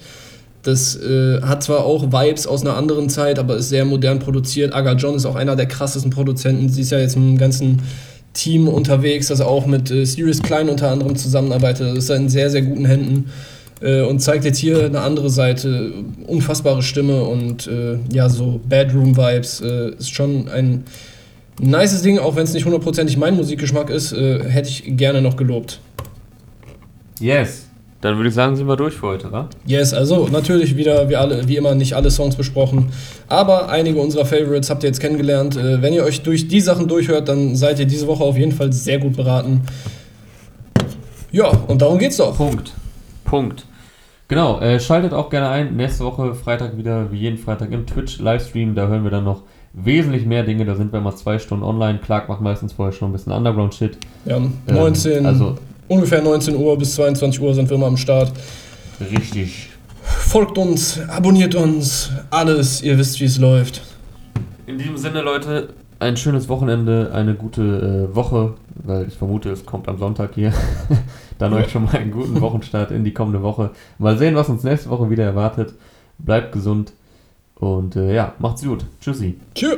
[0.63, 4.73] Das äh, hat zwar auch Vibes aus einer anderen Zeit, aber ist sehr modern produziert.
[4.73, 6.69] Aga John ist auch einer der krassesten Produzenten.
[6.69, 7.83] Sie ist ja jetzt einem ganzen
[8.33, 11.95] Team unterwegs, das auch mit äh, Sirius Klein unter anderem zusammenarbeitet.
[11.95, 13.31] Das ist in sehr, sehr guten Händen
[13.85, 15.93] äh, und zeigt jetzt hier eine andere Seite.
[16.27, 19.61] Unfassbare Stimme und äh, ja, so Bedroom-Vibes.
[19.61, 20.83] Äh, ist schon ein
[21.61, 25.37] nices Ding, auch wenn es nicht hundertprozentig mein Musikgeschmack ist, äh, hätte ich gerne noch
[25.37, 25.79] gelobt.
[27.19, 27.67] Yes.
[28.01, 29.49] Dann würde ich sagen, sind wir durch für heute, wa?
[29.65, 32.91] Yes, also natürlich wieder wie, alle, wie immer nicht alle Songs besprochen,
[33.27, 35.55] aber einige unserer Favorites habt ihr jetzt kennengelernt.
[35.57, 38.51] Äh, wenn ihr euch durch die Sachen durchhört, dann seid ihr diese Woche auf jeden
[38.51, 39.61] Fall sehr gut beraten.
[41.31, 42.35] Ja, und darum geht's doch.
[42.37, 42.73] Punkt.
[43.23, 43.65] Punkt.
[44.27, 45.75] Genau, äh, schaltet auch gerne ein.
[45.75, 48.73] Nächste Woche Freitag wieder, wie jeden Freitag im Twitch-Livestream.
[48.73, 50.65] Da hören wir dann noch wesentlich mehr Dinge.
[50.65, 51.99] Da sind wir mal zwei Stunden online.
[51.99, 53.97] Clark macht meistens vorher schon ein bisschen Underground-Shit.
[54.25, 55.57] Ja, Ähm, 19, also
[55.87, 58.31] ungefähr 19 Uhr bis 22 Uhr sind wir immer am Start.
[58.99, 59.69] richtig.
[60.01, 63.81] Folgt uns, abonniert uns, alles, ihr wisst, wie es läuft.
[64.65, 65.69] In diesem Sinne, Leute,
[65.99, 68.53] ein schönes Wochenende, eine gute äh, Woche,
[68.83, 70.51] weil ich vermute, es kommt am Sonntag hier.
[71.37, 73.71] dann euch schon mal einen guten Wochenstart in die kommende Woche.
[73.97, 75.73] Mal sehen, was uns nächste Woche wieder erwartet.
[76.17, 76.93] Bleibt gesund
[77.55, 78.85] und äh, ja, macht's gut.
[79.01, 79.39] Tschüssi.
[79.53, 79.77] Tschüss.